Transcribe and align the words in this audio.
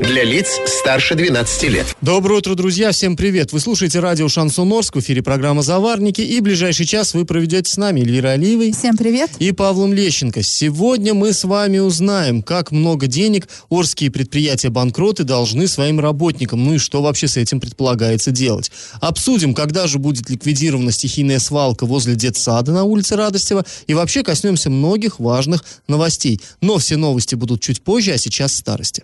Для 0.00 0.22
лиц 0.22 0.60
старше 0.64 1.16
12 1.16 1.62
лет. 1.64 1.96
Доброе 2.00 2.38
утро, 2.38 2.54
друзья. 2.54 2.92
Всем 2.92 3.16
привет. 3.16 3.52
Вы 3.52 3.58
слушаете 3.58 3.98
радио 3.98 4.28
Шансон 4.28 4.72
Орск. 4.72 4.94
В 4.94 5.00
эфире 5.00 5.22
программа 5.22 5.62
«Заварники». 5.62 6.20
И 6.20 6.40
ближайший 6.40 6.86
час 6.86 7.14
вы 7.14 7.24
проведете 7.24 7.70
с 7.70 7.76
нами 7.76 8.00
Эльвира 8.02 8.28
Алиевой. 8.28 8.72
Всем 8.72 8.96
привет. 8.96 9.30
И 9.40 9.50
Павлом 9.50 9.92
Лещенко. 9.92 10.42
Сегодня 10.42 11.14
мы 11.14 11.32
с 11.32 11.42
вами 11.42 11.78
узнаем, 11.78 12.42
как 12.42 12.70
много 12.70 13.08
денег 13.08 13.48
орские 13.70 14.12
предприятия-банкроты 14.12 15.24
должны 15.24 15.66
своим 15.66 15.98
работникам. 15.98 16.64
Ну 16.64 16.74
и 16.74 16.78
что 16.78 17.02
вообще 17.02 17.26
с 17.26 17.36
этим 17.36 17.60
предполагается 17.60 18.30
делать. 18.30 18.70
Обсудим, 19.00 19.52
когда 19.52 19.88
же 19.88 19.98
будет 19.98 20.30
ликвидирована 20.30 20.92
стихийная 20.92 21.40
свалка 21.40 21.86
возле 21.86 22.14
детсада 22.14 22.70
на 22.70 22.84
улице 22.84 23.16
Радостева. 23.16 23.64
И 23.88 23.94
вообще 23.94 24.22
коснемся 24.22 24.70
многих 24.70 25.18
важных 25.18 25.64
новостей. 25.88 26.40
Но 26.60 26.78
все 26.78 26.96
новости 26.96 27.34
будут 27.34 27.62
чуть 27.62 27.82
позже, 27.82 28.12
а 28.12 28.18
сейчас 28.18 28.54
старости. 28.54 29.02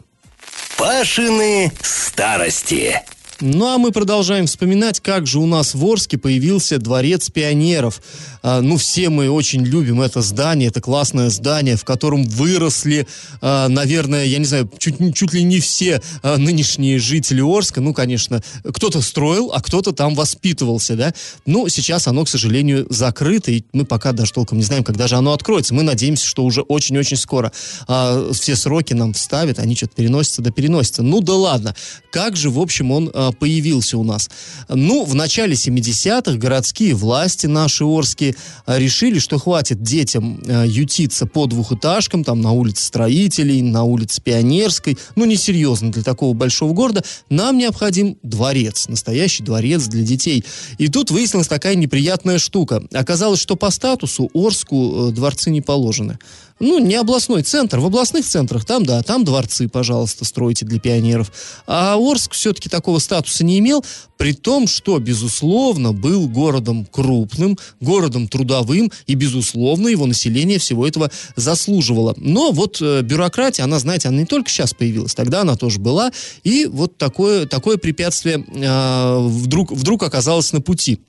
Пашины 0.76 1.72
старости. 1.82 3.02
Ну 3.46 3.66
а 3.66 3.76
мы 3.76 3.92
продолжаем 3.92 4.46
вспоминать, 4.46 5.00
как 5.00 5.26
же 5.26 5.38
у 5.38 5.44
нас 5.44 5.74
в 5.74 5.84
Орске 5.84 6.16
появился 6.16 6.78
дворец 6.78 7.28
пионеров. 7.28 8.00
А, 8.42 8.62
ну, 8.62 8.78
все 8.78 9.10
мы 9.10 9.28
очень 9.28 9.62
любим 9.62 10.00
это 10.00 10.22
здание, 10.22 10.68
это 10.68 10.80
классное 10.80 11.28
здание, 11.28 11.76
в 11.76 11.84
котором 11.84 12.24
выросли, 12.24 13.06
а, 13.42 13.68
наверное, 13.68 14.24
я 14.24 14.38
не 14.38 14.46
знаю, 14.46 14.70
чуть, 14.78 14.96
чуть 15.14 15.34
ли 15.34 15.42
не 15.42 15.60
все 15.60 16.00
а, 16.22 16.38
нынешние 16.38 16.98
жители 16.98 17.42
Орска. 17.42 17.82
Ну, 17.82 17.92
конечно, 17.92 18.42
кто-то 18.64 19.02
строил, 19.02 19.52
а 19.52 19.60
кто-то 19.60 19.92
там 19.92 20.14
воспитывался, 20.14 20.96
да. 20.96 21.12
Ну, 21.44 21.68
сейчас 21.68 22.08
оно, 22.08 22.24
к 22.24 22.30
сожалению, 22.30 22.86
закрыто, 22.88 23.50
и 23.50 23.62
мы 23.74 23.84
пока 23.84 24.12
даже 24.12 24.32
толком 24.32 24.56
не 24.56 24.64
знаем, 24.64 24.84
когда 24.84 25.06
же 25.06 25.16
оно 25.16 25.34
откроется. 25.34 25.74
Мы 25.74 25.82
надеемся, 25.82 26.24
что 26.24 26.44
уже 26.44 26.62
очень-очень 26.62 27.18
скоро 27.18 27.52
а, 27.88 28.32
все 28.32 28.56
сроки 28.56 28.94
нам 28.94 29.12
вставят, 29.12 29.58
они 29.58 29.76
что-то 29.76 29.96
переносятся 29.96 30.40
да 30.40 30.50
переносятся. 30.50 31.02
Ну 31.02 31.20
да 31.20 31.34
ладно, 31.34 31.76
как 32.10 32.36
же, 32.36 32.48
в 32.48 32.58
общем, 32.58 32.90
он 32.90 33.10
а, 33.12 33.33
появился 33.34 33.98
у 33.98 34.04
нас? 34.04 34.30
Ну, 34.68 35.04
в 35.04 35.14
начале 35.14 35.54
70-х 35.54 36.38
городские 36.38 36.94
власти 36.94 37.46
наши 37.46 37.84
орские 37.84 38.34
а, 38.66 38.78
решили, 38.78 39.18
что 39.18 39.38
хватит 39.38 39.82
детям 39.82 40.40
а, 40.46 40.64
ютиться 40.64 41.26
по 41.26 41.46
двухэтажкам, 41.46 42.24
там 42.24 42.40
на 42.40 42.52
улице 42.52 42.84
Строителей, 42.84 43.60
на 43.62 43.84
улице 43.84 44.22
Пионерской, 44.22 44.96
ну, 45.16 45.24
несерьезно 45.24 45.92
для 45.92 46.02
такого 46.02 46.34
большого 46.34 46.72
города, 46.72 47.04
нам 47.28 47.58
необходим 47.58 48.16
дворец, 48.22 48.88
настоящий 48.88 49.42
дворец 49.42 49.86
для 49.86 50.02
детей. 50.02 50.44
И 50.78 50.88
тут 50.88 51.10
выяснилась 51.10 51.48
такая 51.48 51.74
неприятная 51.74 52.38
штука. 52.38 52.82
Оказалось, 52.92 53.40
что 53.40 53.56
по 53.56 53.70
статусу 53.70 54.30
Орску 54.34 55.08
э, 55.08 55.12
дворцы 55.12 55.50
не 55.50 55.60
положены 55.60 56.18
ну, 56.60 56.78
не 56.78 56.94
областной 56.94 57.42
центр. 57.42 57.80
В 57.80 57.86
областных 57.86 58.24
центрах 58.24 58.64
там, 58.64 58.86
да, 58.86 59.02
там 59.02 59.24
дворцы, 59.24 59.68
пожалуйста, 59.68 60.24
стройте 60.24 60.64
для 60.64 60.78
пионеров. 60.78 61.32
А 61.66 61.96
Орск 61.96 62.32
все-таки 62.32 62.68
такого 62.68 62.98
статуса 63.00 63.44
не 63.44 63.58
имел, 63.58 63.84
при 64.16 64.32
том, 64.32 64.68
что, 64.68 64.98
безусловно, 64.98 65.92
был 65.92 66.28
городом 66.28 66.86
крупным, 66.86 67.58
городом 67.80 68.28
трудовым, 68.28 68.92
и, 69.06 69.14
безусловно, 69.14 69.88
его 69.88 70.06
население 70.06 70.58
всего 70.58 70.86
этого 70.86 71.10
заслуживало. 71.36 72.14
Но 72.16 72.52
вот 72.52 72.78
э, 72.80 73.02
бюрократия, 73.02 73.64
она, 73.64 73.78
знаете, 73.78 74.08
она 74.08 74.18
не 74.18 74.26
только 74.26 74.48
сейчас 74.48 74.74
появилась, 74.74 75.14
тогда 75.14 75.40
она 75.40 75.56
тоже 75.56 75.80
была, 75.80 76.12
и 76.44 76.66
вот 76.66 76.96
такое, 76.96 77.46
такое 77.46 77.76
препятствие 77.76 78.44
э, 78.46 79.18
вдруг, 79.28 79.72
вдруг 79.72 80.02
оказалось 80.02 80.52
на 80.52 80.60
пути. 80.60 81.00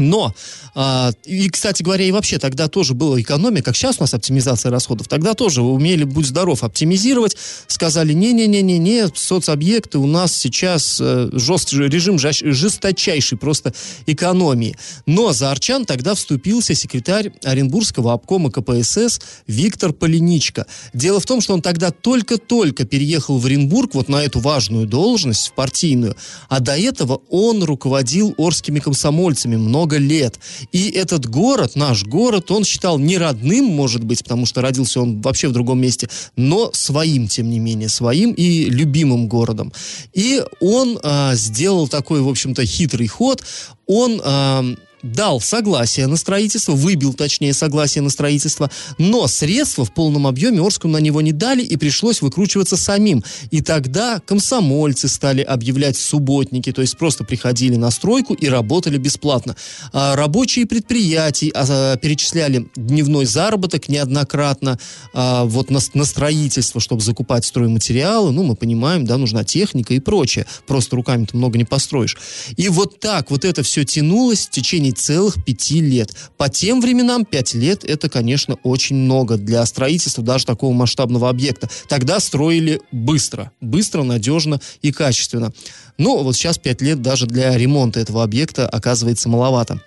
Но, 0.00 0.34
а, 0.74 1.12
и, 1.24 1.48
кстати 1.48 1.82
говоря, 1.82 2.04
и 2.04 2.10
вообще 2.10 2.38
тогда 2.38 2.68
тоже 2.68 2.94
была 2.94 3.20
экономия, 3.20 3.62
как 3.62 3.76
сейчас 3.76 3.98
у 3.98 4.02
нас 4.02 4.14
оптимизация 4.14 4.70
расходов, 4.70 5.08
тогда 5.08 5.34
тоже 5.34 5.62
умели, 5.62 6.04
будь 6.04 6.26
здоров, 6.26 6.64
оптимизировать, 6.64 7.36
сказали, 7.66 8.12
не-не-не-не-не, 8.12 9.08
соцобъекты 9.14 9.98
у 9.98 10.06
нас 10.06 10.34
сейчас 10.34 10.98
э, 11.00 11.30
жест, 11.32 11.72
режим 11.72 12.18
жесточайший 12.18 13.38
просто 13.38 13.74
экономии. 14.06 14.76
Но 15.06 15.32
за 15.32 15.50
Арчан 15.50 15.84
тогда 15.84 16.14
вступился 16.14 16.74
секретарь 16.74 17.32
Оренбургского 17.44 18.12
обкома 18.12 18.50
КПСС 18.50 19.20
Виктор 19.46 19.92
Полиничко. 19.92 20.66
Дело 20.94 21.20
в 21.20 21.26
том, 21.26 21.40
что 21.40 21.54
он 21.54 21.62
тогда 21.62 21.90
только-только 21.90 22.84
переехал 22.84 23.38
в 23.38 23.46
Оренбург 23.46 23.94
вот 23.94 24.08
на 24.08 24.22
эту 24.22 24.40
важную 24.40 24.86
должность, 24.86 25.48
в 25.48 25.52
партийную, 25.52 26.16
а 26.48 26.60
до 26.60 26.76
этого 26.76 27.20
он 27.28 27.62
руководил 27.62 28.34
орскими 28.38 28.78
комсомольцами 28.78 29.56
много 29.56 29.89
много 29.90 29.96
лет. 29.98 30.38
И 30.72 30.90
этот 30.90 31.26
город, 31.26 31.76
наш 31.76 32.04
город, 32.04 32.50
он 32.50 32.64
считал 32.64 32.98
не 32.98 33.18
родным, 33.18 33.64
может 33.64 34.04
быть, 34.04 34.22
потому 34.22 34.46
что 34.46 34.60
родился 34.60 35.00
он 35.00 35.20
вообще 35.20 35.48
в 35.48 35.52
другом 35.52 35.80
месте, 35.80 36.08
но 36.36 36.70
своим, 36.72 37.28
тем 37.28 37.50
не 37.50 37.58
менее, 37.58 37.88
своим 37.88 38.32
и 38.32 38.70
любимым 38.70 39.28
городом. 39.28 39.72
И 40.12 40.42
он 40.60 40.98
а, 41.02 41.34
сделал 41.34 41.88
такой, 41.88 42.20
в 42.20 42.28
общем-то, 42.28 42.64
хитрый 42.64 43.08
ход. 43.08 43.42
Он... 43.86 44.20
А, 44.24 44.64
дал 45.02 45.40
согласие 45.40 46.06
на 46.06 46.16
строительство, 46.16 46.72
выбил, 46.72 47.14
точнее, 47.14 47.52
согласие 47.52 48.02
на 48.02 48.10
строительство, 48.10 48.70
но 48.98 49.26
средства 49.26 49.84
в 49.84 49.92
полном 49.92 50.26
объеме 50.26 50.60
Орску 50.60 50.88
на 50.88 50.98
него 50.98 51.20
не 51.20 51.32
дали, 51.32 51.62
и 51.62 51.76
пришлось 51.76 52.22
выкручиваться 52.22 52.76
самим. 52.76 53.24
И 53.50 53.60
тогда 53.60 54.20
комсомольцы 54.20 55.08
стали 55.08 55.42
объявлять 55.42 55.96
субботники, 55.96 56.72
то 56.72 56.82
есть 56.82 56.96
просто 56.96 57.24
приходили 57.24 57.76
на 57.76 57.90
стройку 57.90 58.34
и 58.34 58.46
работали 58.48 58.98
бесплатно. 58.98 59.56
А 59.92 60.16
рабочие 60.16 60.66
предприятия 60.66 61.50
а, 61.54 61.96
перечисляли 61.96 62.68
дневной 62.76 63.26
заработок 63.26 63.88
неоднократно 63.88 64.78
а, 65.12 65.44
вот 65.44 65.70
на, 65.70 65.80
на 65.94 66.04
строительство, 66.04 66.80
чтобы 66.80 67.02
закупать 67.02 67.44
стройматериалы. 67.44 68.32
Ну, 68.32 68.42
мы 68.42 68.56
понимаем, 68.56 69.04
да, 69.04 69.16
нужна 69.16 69.44
техника 69.44 69.94
и 69.94 70.00
прочее. 70.00 70.46
Просто 70.66 70.96
руками-то 70.96 71.36
много 71.36 71.58
не 71.58 71.64
построишь. 71.64 72.16
И 72.56 72.68
вот 72.68 73.00
так 73.00 73.30
вот 73.30 73.44
это 73.44 73.62
все 73.62 73.84
тянулось 73.84 74.46
в 74.46 74.50
течение 74.50 74.89
течение 74.92 75.10
целых 75.10 75.44
пяти 75.44 75.80
лет. 75.80 76.14
По 76.36 76.48
тем 76.48 76.80
временам 76.80 77.24
пять 77.24 77.54
лет 77.54 77.84
это, 77.84 78.08
конечно, 78.08 78.56
очень 78.62 78.96
много 78.96 79.36
для 79.36 79.64
строительства 79.66 80.22
даже 80.22 80.46
такого 80.46 80.72
масштабного 80.72 81.28
объекта. 81.28 81.68
Тогда 81.88 82.20
строили 82.20 82.80
быстро, 82.92 83.50
быстро, 83.60 84.02
надежно 84.02 84.60
и 84.82 84.92
качественно. 84.92 85.52
Но 85.98 86.22
вот 86.22 86.36
сейчас 86.36 86.58
пять 86.58 86.80
лет 86.82 87.02
даже 87.02 87.26
для 87.26 87.56
ремонта 87.56 88.00
этого 88.00 88.22
объекта 88.22 88.68
оказывается 88.68 89.28
маловато. 89.28 89.80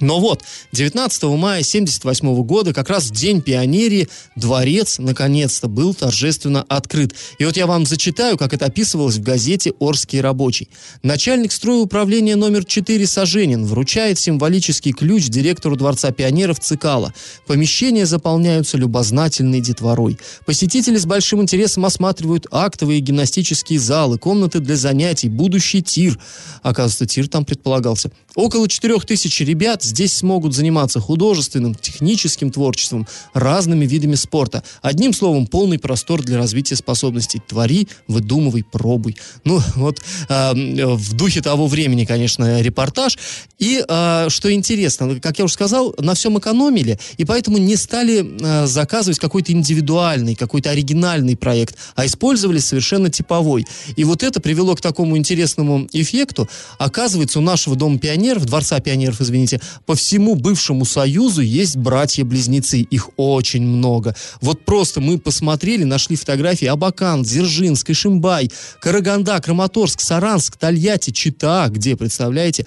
Но 0.00 0.20
вот, 0.20 0.42
19 0.72 1.22
мая 1.24 1.60
1978 1.60 2.42
года, 2.42 2.72
как 2.72 2.90
раз 2.90 3.04
в 3.04 3.12
День 3.12 3.40
пионерии, 3.40 4.08
дворец 4.34 4.98
наконец-то 4.98 5.68
был 5.68 5.94
торжественно 5.94 6.64
открыт. 6.68 7.14
И 7.38 7.44
вот 7.44 7.56
я 7.56 7.66
вам 7.66 7.86
зачитаю, 7.86 8.36
как 8.36 8.52
это 8.52 8.66
описывалось 8.66 9.16
в 9.16 9.22
газете 9.22 9.72
«Орский 9.78 10.20
рабочий». 10.20 10.68
Начальник 11.02 11.52
стройуправления 11.52 12.36
номер 12.36 12.64
4 12.64 13.06
Саженин 13.06 13.64
вручает 13.64 14.18
символический 14.18 14.92
ключ 14.92 15.26
директору 15.26 15.76
Дворца 15.76 16.10
пионеров 16.10 16.60
Цикала. 16.60 17.14
Помещения 17.46 18.06
заполняются 18.06 18.76
любознательной 18.76 19.60
детворой. 19.60 20.18
Посетители 20.44 20.96
с 20.96 21.06
большим 21.06 21.42
интересом 21.42 21.84
осматривают 21.84 22.46
актовые 22.50 23.00
гимнастические 23.00 23.78
залы, 23.78 24.18
комнаты 24.18 24.60
для 24.60 24.76
занятий, 24.76 25.28
будущий 25.28 25.82
тир. 25.82 26.18
Оказывается, 26.62 27.06
тир 27.06 27.28
там 27.28 27.44
предполагался. 27.44 28.10
Около 28.34 28.68
4000 28.68 29.42
ребят 29.44 29.82
здесь 29.86 30.14
смогут 30.14 30.54
заниматься 30.54 31.00
художественным, 31.00 31.74
техническим 31.74 32.50
творчеством, 32.50 33.06
разными 33.32 33.86
видами 33.86 34.14
спорта. 34.14 34.62
Одним 34.82 35.12
словом, 35.12 35.46
полный 35.46 35.78
простор 35.78 36.22
для 36.22 36.38
развития 36.38 36.76
способностей. 36.76 37.40
Твори, 37.46 37.88
выдумывай, 38.08 38.64
пробуй. 38.64 39.16
Ну, 39.44 39.60
вот 39.76 40.00
э, 40.28 40.52
в 40.54 41.14
духе 41.14 41.40
того 41.40 41.66
времени, 41.66 42.04
конечно, 42.04 42.60
репортаж. 42.60 43.18
И 43.58 43.82
э, 43.86 44.26
что 44.28 44.52
интересно, 44.52 45.18
как 45.20 45.38
я 45.38 45.44
уже 45.44 45.54
сказал, 45.54 45.94
на 45.98 46.14
всем 46.14 46.38
экономили, 46.38 46.98
и 47.16 47.24
поэтому 47.24 47.58
не 47.58 47.76
стали 47.76 48.26
э, 48.40 48.66
заказывать 48.66 49.18
какой-то 49.18 49.52
индивидуальный, 49.52 50.34
какой-то 50.34 50.70
оригинальный 50.70 51.36
проект, 51.36 51.76
а 51.94 52.04
использовали 52.06 52.58
совершенно 52.58 53.08
типовой. 53.10 53.66
И 53.94 54.04
вот 54.04 54.22
это 54.22 54.40
привело 54.40 54.74
к 54.74 54.80
такому 54.80 55.16
интересному 55.16 55.88
эффекту. 55.92 56.48
Оказывается, 56.78 57.38
у 57.38 57.42
нашего 57.42 57.76
Дома 57.76 57.98
пионеров, 57.98 58.44
Дворца 58.44 58.80
пионеров, 58.80 59.20
извините, 59.20 59.60
по 59.84 59.94
всему 59.94 60.34
бывшему 60.34 60.84
Союзу 60.84 61.42
есть 61.42 61.76
братья-близнецы. 61.76 62.80
Их 62.80 63.10
очень 63.16 63.62
много. 63.62 64.14
Вот 64.40 64.64
просто 64.64 65.00
мы 65.00 65.18
посмотрели, 65.18 65.84
нашли 65.84 66.16
фотографии 66.16 66.66
Абакан, 66.66 67.22
Дзержинск, 67.22 67.90
Ишимбай, 67.90 68.50
Караганда, 68.80 69.40
Краматорск, 69.40 70.00
Саранск, 70.00 70.56
Тольятти, 70.56 71.10
Чита, 71.10 71.68
где, 71.68 71.96
представляете? 71.96 72.66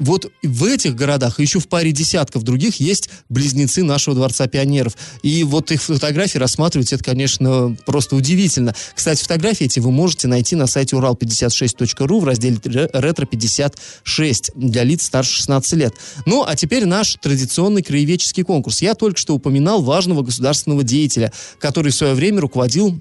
Вот 0.00 0.32
в 0.42 0.64
этих 0.64 0.96
городах 0.96 1.38
и 1.38 1.42
еще 1.42 1.60
в 1.60 1.68
паре 1.68 1.92
десятков 1.92 2.42
других 2.42 2.80
есть 2.80 3.10
близнецы 3.28 3.84
нашего 3.84 4.16
Дворца 4.16 4.48
пионеров. 4.48 4.96
И 5.22 5.44
вот 5.44 5.70
их 5.70 5.82
фотографии 5.82 6.38
рассматривать, 6.38 6.92
это, 6.92 7.04
конечно, 7.04 7.76
просто 7.86 8.16
удивительно. 8.16 8.74
Кстати, 8.94 9.22
фотографии 9.22 9.66
эти 9.66 9.78
вы 9.78 9.92
можете 9.92 10.26
найти 10.26 10.56
на 10.56 10.66
сайте 10.66 10.96
урал56.ру 10.96 12.20
в 12.20 12.24
разделе 12.24 12.58
«Ретро-56» 12.64 14.52
для 14.56 14.84
лиц 14.84 15.04
старше 15.04 15.32
16 15.34 15.72
лет. 15.74 15.94
Ну, 16.26 16.44
а 16.46 16.56
теперь 16.56 16.86
наш 16.86 17.16
традиционный 17.20 17.82
краеведческий 17.82 18.42
конкурс. 18.42 18.82
Я 18.82 18.94
только 18.94 19.18
что 19.18 19.34
упоминал 19.34 19.82
важного 19.82 20.22
государственного 20.22 20.82
деятеля, 20.82 21.32
который 21.58 21.92
в 21.92 21.94
свое 21.94 22.14
время 22.14 22.40
руководил 22.40 23.00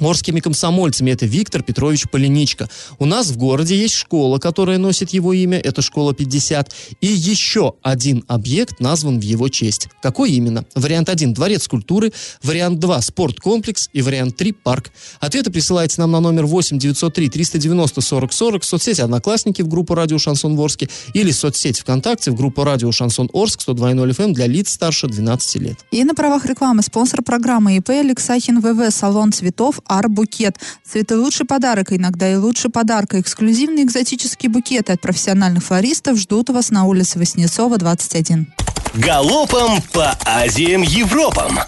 Орскими 0.00 0.40
комсомольцами. 0.40 1.10
Это 1.10 1.26
Виктор 1.26 1.62
Петрович 1.62 2.08
Полиничко. 2.10 2.68
У 2.98 3.06
нас 3.06 3.28
в 3.28 3.36
городе 3.36 3.76
есть 3.76 3.94
школа, 3.94 4.38
которая 4.38 4.78
носит 4.78 5.10
его 5.10 5.32
имя. 5.32 5.58
Это 5.58 5.82
школа 5.82 6.14
50. 6.14 6.72
И 7.00 7.06
еще 7.06 7.74
один 7.82 8.24
объект 8.28 8.80
назван 8.80 9.18
в 9.18 9.22
его 9.22 9.48
честь. 9.48 9.88
Какой 10.02 10.32
именно? 10.32 10.64
Вариант 10.74 11.08
1– 11.08 11.32
Дворец 11.34 11.68
культуры. 11.68 12.12
Вариант 12.42 12.78
2– 12.78 13.00
спорткомплекс. 13.02 13.90
И 13.92 14.02
вариант 14.02 14.36
3– 14.36 14.52
парк. 14.64 14.90
Ответы 15.20 15.50
присылайте 15.50 16.00
нам 16.00 16.12
на 16.12 16.20
номер 16.20 16.46
8 16.46 16.78
903 16.78 17.28
390 17.28 18.00
40 18.00 18.32
40 18.32 18.62
в 18.62 18.64
соцсети 18.64 19.00
«Одноклассники» 19.00 19.62
в 19.62 19.68
группу 19.68 19.94
«Радио 19.94 20.18
Шансон 20.18 20.56
Ворске» 20.56 20.88
или 21.14 21.30
соцсеть 21.30 21.80
ВКонтакте 21.80 22.30
в 22.30 22.34
группу 22.34 22.64
«Радио 22.64 22.92
Шансон 22.92 23.28
Орск» 23.32 23.60
102.0 23.66 24.10
FM 24.10 24.32
для 24.32 24.46
лиц 24.46 24.70
старше 24.70 25.08
12 25.08 25.62
лет. 25.62 25.78
И 25.90 26.04
на 26.04 26.14
правах 26.14 26.46
рекламы 26.46 26.82
спонсор 26.82 27.22
программы 27.22 27.76
ИП 27.76 27.90
Алексахин 27.90 28.60
ВВ 28.60 28.90
«Салон 28.90 29.32
цветов 29.32 29.80
Арбукет. 29.88 30.58
Цветы 30.84 31.16
лучший 31.16 31.46
подарок, 31.46 31.92
иногда 31.92 32.30
и 32.30 32.36
лучше 32.36 32.68
подарка. 32.68 33.20
Эксклюзивные 33.20 33.84
экзотические 33.84 34.50
букеты 34.50 34.92
от 34.92 35.00
профессиональных 35.00 35.64
флористов 35.64 36.18
ждут 36.18 36.50
вас 36.50 36.70
на 36.70 36.84
улице 36.84 37.18
Воснецова, 37.18 37.78
21. 37.78 38.52
Галопом 38.94 39.82
по 39.92 40.16
Азиям 40.24 40.82
Европам! 40.82 41.58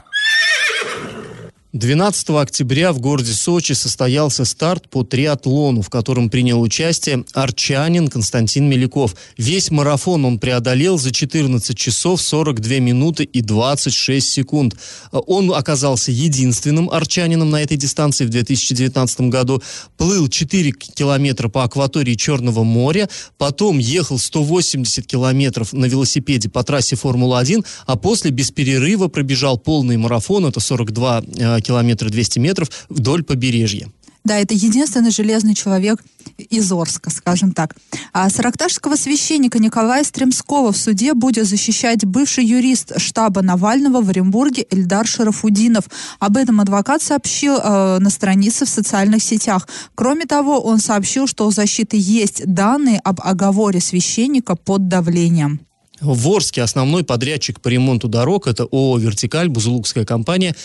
12 1.73 2.31
октября 2.31 2.93
в 2.93 2.99
городе 2.99 3.33
Сочи 3.33 3.75
состоялся 3.75 4.45
старт 4.45 4.91
по 4.91 5.05
триатлону, 5.05 5.83
в 5.83 5.89
котором 5.89 6.29
принял 6.29 6.61
участие 6.61 7.25
арчанин 7.33 8.09
Константин 8.09 8.69
Меляков. 8.69 9.15
Весь 9.39 9.71
марафон 9.71 10.25
он 10.25 10.41
преодолел 10.41 10.99
за 10.99 11.13
14 11.13 11.79
часов 11.79 12.21
42 12.23 12.79
минуты 12.81 13.23
и 13.23 13.41
26 13.41 14.29
секунд. 14.29 14.75
Он 15.13 15.55
оказался 15.55 16.11
единственным 16.11 16.91
арчанином 16.91 17.51
на 17.51 17.63
этой 17.63 17.77
дистанции 17.77 18.25
в 18.25 18.31
2019 18.31 19.21
году. 19.29 19.63
Плыл 19.97 20.27
4 20.27 20.73
километра 20.73 21.49
по 21.49 21.63
акватории 21.63 22.17
Черного 22.17 22.65
моря, 22.65 23.09
потом 23.39 23.79
ехал 23.79 24.19
180 24.19 25.07
километров 25.07 25.73
на 25.73 25.85
велосипеде 25.85 26.49
по 26.49 26.65
трассе 26.65 26.97
Формула-1, 26.97 27.65
а 27.87 27.95
после 27.95 28.33
без 28.33 28.51
перерыва 28.51 29.07
пробежал 29.07 29.57
полный 29.57 29.99
марафон, 29.99 30.47
это 30.47 30.59
42 30.59 31.23
километра 31.23 31.60
200 31.61 32.39
метров 32.39 32.71
вдоль 32.89 33.23
побережья. 33.23 33.89
Да, 34.23 34.39
это 34.39 34.53
единственный 34.53 35.11
железный 35.11 35.55
человек 35.55 36.03
из 36.37 36.71
Орска, 36.71 37.11
скажем 37.11 37.53
так. 37.53 37.75
А 38.13 38.29
саракташского 38.29 38.97
священника 38.97 39.59
Николая 39.59 40.05
Стремского 40.05 40.73
в 40.73 40.77
суде 40.77 41.15
будет 41.15 41.47
защищать 41.47 42.05
бывший 42.05 42.45
юрист 42.45 42.93
штаба 42.99 43.41
Навального 43.41 44.03
в 44.03 44.11
Оренбурге 44.11 44.67
Эльдар 44.71 45.07
Шарафудинов. 45.07 45.85
Об 46.19 46.37
этом 46.37 46.61
адвокат 46.61 47.03
сообщил 47.03 47.57
э, 47.57 47.99
на 47.99 48.11
странице 48.11 48.67
в 48.67 48.69
социальных 48.69 49.23
сетях. 49.23 49.67
Кроме 49.95 50.27
того, 50.27 50.61
он 50.61 50.81
сообщил, 50.81 51.27
что 51.27 51.47
у 51.47 51.51
защиты 51.51 51.97
есть 51.99 52.45
данные 52.45 53.01
об 53.03 53.21
оговоре 53.23 53.81
священника 53.81 54.55
под 54.55 54.89
давлением. 54.89 55.61
В 56.01 56.29
Орске 56.29 56.63
основной 56.63 57.05
подрядчик 57.05 57.61
по 57.61 57.69
ремонту 57.69 58.09
дорог 58.09 58.47
это 58.47 58.65
ООО 58.65 58.99
«Вертикаль», 58.99 59.49
бузулукская 59.49 60.07
компания 60.07 60.57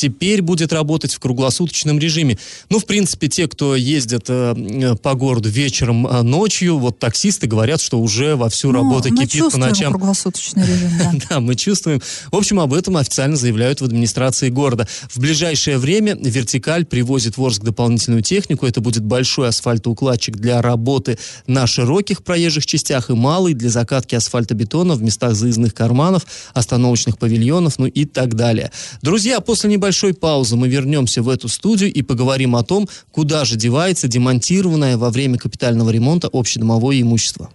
теперь 0.00 0.40
будет 0.40 0.72
работать 0.72 1.12
в 1.12 1.18
круглосуточном 1.18 1.98
режиме. 1.98 2.38
Ну, 2.70 2.78
в 2.78 2.86
принципе, 2.86 3.28
те, 3.28 3.46
кто 3.48 3.76
ездят 3.76 4.24
э, 4.28 4.94
по 5.02 5.14
городу 5.14 5.50
вечером, 5.50 6.06
э, 6.06 6.22
ночью, 6.22 6.78
вот 6.78 6.98
таксисты 6.98 7.46
говорят, 7.46 7.82
что 7.82 8.00
уже 8.00 8.34
вовсю 8.34 8.72
ну, 8.72 8.78
работа 8.78 9.10
кипит 9.10 9.52
по 9.52 9.58
ночам. 9.58 9.92
круглосуточный 9.92 10.66
режим, 10.66 10.90
да. 10.98 11.12
да, 11.28 11.40
мы 11.40 11.54
чувствуем. 11.54 12.00
В 12.32 12.36
общем, 12.36 12.60
об 12.60 12.72
этом 12.72 12.96
официально 12.96 13.36
заявляют 13.36 13.82
в 13.82 13.84
администрации 13.84 14.48
города. 14.48 14.88
В 15.10 15.18
ближайшее 15.18 15.76
время 15.76 16.16
«Вертикаль» 16.18 16.86
привозит 16.86 17.36
в 17.36 17.44
Орск 17.44 17.62
дополнительную 17.62 18.22
технику. 18.22 18.64
Это 18.64 18.80
будет 18.80 19.04
большой 19.04 19.48
асфальтоукладчик 19.48 20.36
для 20.36 20.62
работы 20.62 21.18
на 21.46 21.66
широких 21.66 22.22
проезжих 22.22 22.64
частях 22.64 23.10
и 23.10 23.12
малый 23.12 23.52
для 23.52 23.68
закатки 23.68 24.14
асфальтобетона 24.14 24.94
в 24.94 25.02
местах 25.02 25.34
заездных 25.34 25.74
карманов, 25.74 26.24
остановочных 26.54 27.18
павильонов, 27.18 27.78
ну 27.78 27.84
и 27.84 28.06
так 28.06 28.34
далее. 28.34 28.72
Друзья, 29.02 29.40
после 29.40 29.68
небольшой 29.90 30.14
паузы 30.14 30.54
мы 30.54 30.68
вернемся 30.68 31.20
в 31.20 31.28
эту 31.28 31.48
студию 31.48 31.92
и 31.92 32.02
поговорим 32.02 32.54
о 32.54 32.62
том, 32.62 32.88
куда 33.10 33.44
же 33.44 33.56
девается 33.56 34.06
демонтированное 34.06 34.96
во 34.96 35.10
время 35.10 35.36
капитального 35.36 35.90
ремонта 35.90 36.30
общедомовое 36.32 37.00
имущество. 37.00 37.50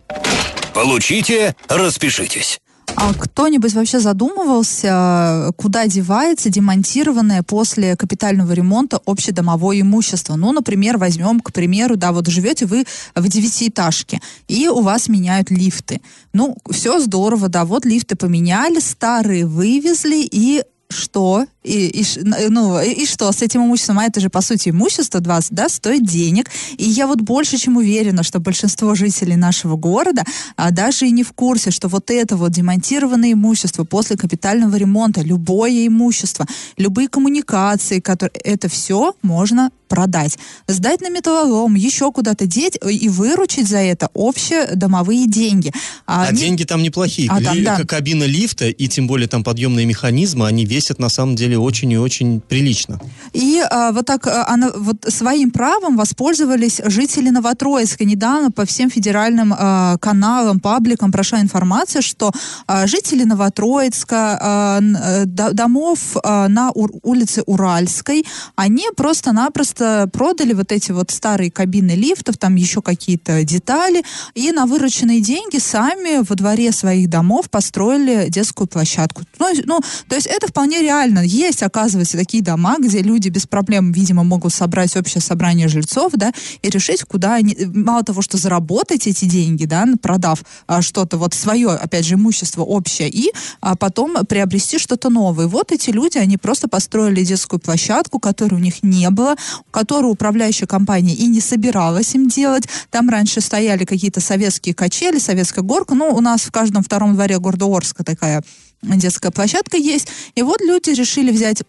Получите, 0.73 1.55
распишитесь. 1.69 2.59
А 2.97 3.13
кто-нибудь 3.13 3.73
вообще 3.73 4.01
задумывался, 4.01 5.51
куда 5.55 5.87
девается 5.87 6.49
демонтированное 6.49 7.41
после 7.41 7.95
капитального 7.95 8.51
ремонта 8.51 8.99
общедомовое 9.05 9.79
имущество? 9.79 10.35
Ну, 10.35 10.51
например, 10.51 10.97
возьмем, 10.97 11.39
к 11.39 11.53
примеру, 11.53 11.95
да, 11.95 12.11
вот 12.11 12.27
живете 12.27 12.65
вы 12.65 12.83
в 13.15 13.27
девятиэтажке, 13.29 14.19
и 14.49 14.67
у 14.67 14.81
вас 14.81 15.07
меняют 15.07 15.51
лифты. 15.51 16.01
Ну, 16.33 16.57
все 16.69 16.99
здорово, 16.99 17.47
да, 17.47 17.63
вот 17.63 17.85
лифты 17.85 18.17
поменяли, 18.17 18.79
старые 18.79 19.45
вывезли, 19.45 20.27
и 20.29 20.63
что? 20.89 21.45
И, 21.65 21.87
и, 21.87 22.05
ну, 22.49 22.79
и, 22.79 22.91
и 22.91 23.05
что 23.05 23.31
с 23.31 23.41
этим 23.41 23.61
имуществом? 23.65 23.99
А 23.99 24.05
это 24.05 24.19
же, 24.19 24.29
по 24.29 24.41
сути, 24.41 24.69
имущество 24.69 25.19
20, 25.19 25.51
да, 25.51 25.67
стоит 25.67 26.05
денег. 26.05 26.49
И 26.77 26.83
я 26.83 27.07
вот 27.07 27.21
больше 27.21 27.57
чем 27.57 27.77
уверена, 27.77 28.23
что 28.23 28.39
большинство 28.39 28.93
жителей 28.95 29.35
нашего 29.35 29.75
города 29.75 30.23
а, 30.55 30.71
даже 30.71 31.07
и 31.07 31.11
не 31.11 31.23
в 31.23 31.33
курсе, 31.33 31.71
что 31.71 31.87
вот 31.87 32.11
это 32.11 32.37
вот 32.37 32.51
демонтированное 32.51 33.33
имущество 33.33 33.83
после 33.83 34.15
капитального 34.15 34.75
ремонта, 34.75 35.21
любое 35.21 35.87
имущество, 35.87 36.45
любые 36.77 37.07
коммуникации, 37.07 37.99
которые, 37.99 38.39
это 38.43 38.69
все 38.69 39.15
можно 39.21 39.71
продать, 39.87 40.37
сдать 40.67 41.01
на 41.01 41.09
металлолом, 41.09 41.75
еще 41.75 42.11
куда-то 42.11 42.45
деть 42.45 42.77
и 42.89 43.07
выручить 43.09 43.67
за 43.67 43.77
это 43.77 44.09
общие 44.13 44.75
домовые 44.75 45.27
деньги. 45.27 45.71
А, 46.05 46.27
а 46.27 46.31
не... 46.31 46.39
деньги 46.39 46.63
там 46.63 46.81
неплохие. 46.81 47.29
А, 47.29 47.41
там, 47.41 47.63
да. 47.63 47.83
Кабина 47.85 48.23
лифта 48.23 48.67
и 48.67 48.87
тем 48.87 49.07
более 49.07 49.27
там 49.27 49.43
подъемные 49.43 49.85
механизмы, 49.85 50.47
они 50.47 50.65
весят 50.65 50.99
на 50.99 51.09
самом 51.09 51.35
деле 51.35 51.54
очень 51.57 51.91
и 51.91 51.97
очень 51.97 52.41
прилично. 52.41 52.99
И 53.33 53.61
а, 53.69 53.91
вот 53.91 54.05
так 54.05 54.27
а, 54.27 54.47
она, 54.47 54.71
вот 54.75 55.05
своим 55.07 55.51
правом 55.51 55.97
воспользовались 55.97 56.81
жители 56.85 57.29
Новотроицка. 57.29 58.05
Недавно 58.05 58.51
по 58.51 58.65
всем 58.65 58.89
федеральным 58.89 59.53
а, 59.57 59.97
каналам, 59.97 60.59
пабликам 60.59 61.11
прошла 61.11 61.39
информация, 61.41 62.01
что 62.01 62.31
а, 62.67 62.87
жители 62.87 63.23
Новотроицка, 63.23 64.39
а, 64.41 64.79
э, 64.81 65.25
домов 65.25 65.99
а, 66.23 66.47
на 66.47 66.71
ур, 66.71 66.91
улице 67.03 67.43
Уральской, 67.45 68.25
они 68.55 68.85
просто-напросто 68.95 70.09
продали 70.11 70.53
вот 70.53 70.71
эти 70.71 70.91
вот 70.91 71.11
старые 71.11 71.51
кабины 71.51 71.91
лифтов, 71.91 72.37
там 72.37 72.55
еще 72.55 72.81
какие-то 72.81 73.43
детали, 73.43 74.03
и 74.33 74.51
на 74.51 74.65
вырученные 74.65 75.21
деньги 75.21 75.57
сами 75.57 76.23
во 76.27 76.35
дворе 76.35 76.71
своих 76.71 77.09
домов 77.09 77.49
построили 77.49 78.29
детскую 78.29 78.67
площадку. 78.67 79.23
Ну, 79.39 79.53
ну 79.65 79.79
то 80.07 80.15
есть 80.15 80.27
это 80.27 80.47
вполне 80.47 80.81
реально. 80.81 81.21
Есть, 81.45 81.61
оказывается, 81.61 82.17
такие 82.17 82.41
дома, 82.41 82.77
где 82.79 83.03
люди 83.03 83.29
без 83.29 83.45
проблем, 83.45 83.91
видимо, 83.91 84.23
могут 84.23 84.51
собрать 84.51 84.97
общее 84.97 85.21
собрание 85.21 85.67
жильцов, 85.67 86.13
да, 86.15 86.33
и 86.63 86.69
решить, 86.71 87.03
куда 87.03 87.35
они, 87.35 87.55
мало 87.71 88.01
того, 88.01 88.23
что 88.23 88.37
заработать 88.37 89.05
эти 89.05 89.25
деньги, 89.25 89.65
да, 89.65 89.85
продав 90.01 90.43
а, 90.65 90.81
что-то 90.81 91.17
вот 91.17 91.35
свое, 91.35 91.69
опять 91.69 92.03
же, 92.03 92.15
имущество 92.15 92.63
общее, 92.63 93.09
и 93.09 93.31
а 93.61 93.75
потом 93.75 94.25
приобрести 94.25 94.79
что-то 94.79 95.11
новое. 95.11 95.45
Вот 95.45 95.71
эти 95.71 95.91
люди, 95.91 96.17
они 96.17 96.37
просто 96.37 96.67
построили 96.67 97.23
детскую 97.23 97.59
площадку, 97.59 98.19
которой 98.19 98.55
у 98.55 98.59
них 98.59 98.81
не 98.81 99.07
было, 99.11 99.35
которую 99.69 100.13
управляющая 100.13 100.65
компания 100.65 101.13
и 101.13 101.27
не 101.27 101.41
собиралась 101.41 102.15
им 102.15 102.27
делать. 102.27 102.67
Там 102.89 103.07
раньше 103.07 103.39
стояли 103.39 103.85
какие-то 103.85 104.19
советские 104.19 104.73
качели, 104.73 105.19
советская 105.19 105.63
горка. 105.63 105.93
Ну, 105.93 106.07
у 106.09 106.21
нас 106.21 106.41
в 106.41 106.51
каждом 106.51 106.81
втором 106.81 107.13
дворе 107.13 107.37
города 107.37 107.67
Орска 107.67 108.03
такая 108.03 108.43
детская 108.85 109.31
площадка 109.31 109.77
есть. 109.77 110.07
И 110.35 110.41
вот 110.41 110.61
люди 110.61 110.91
решили 110.91 111.31
взять 111.31 111.63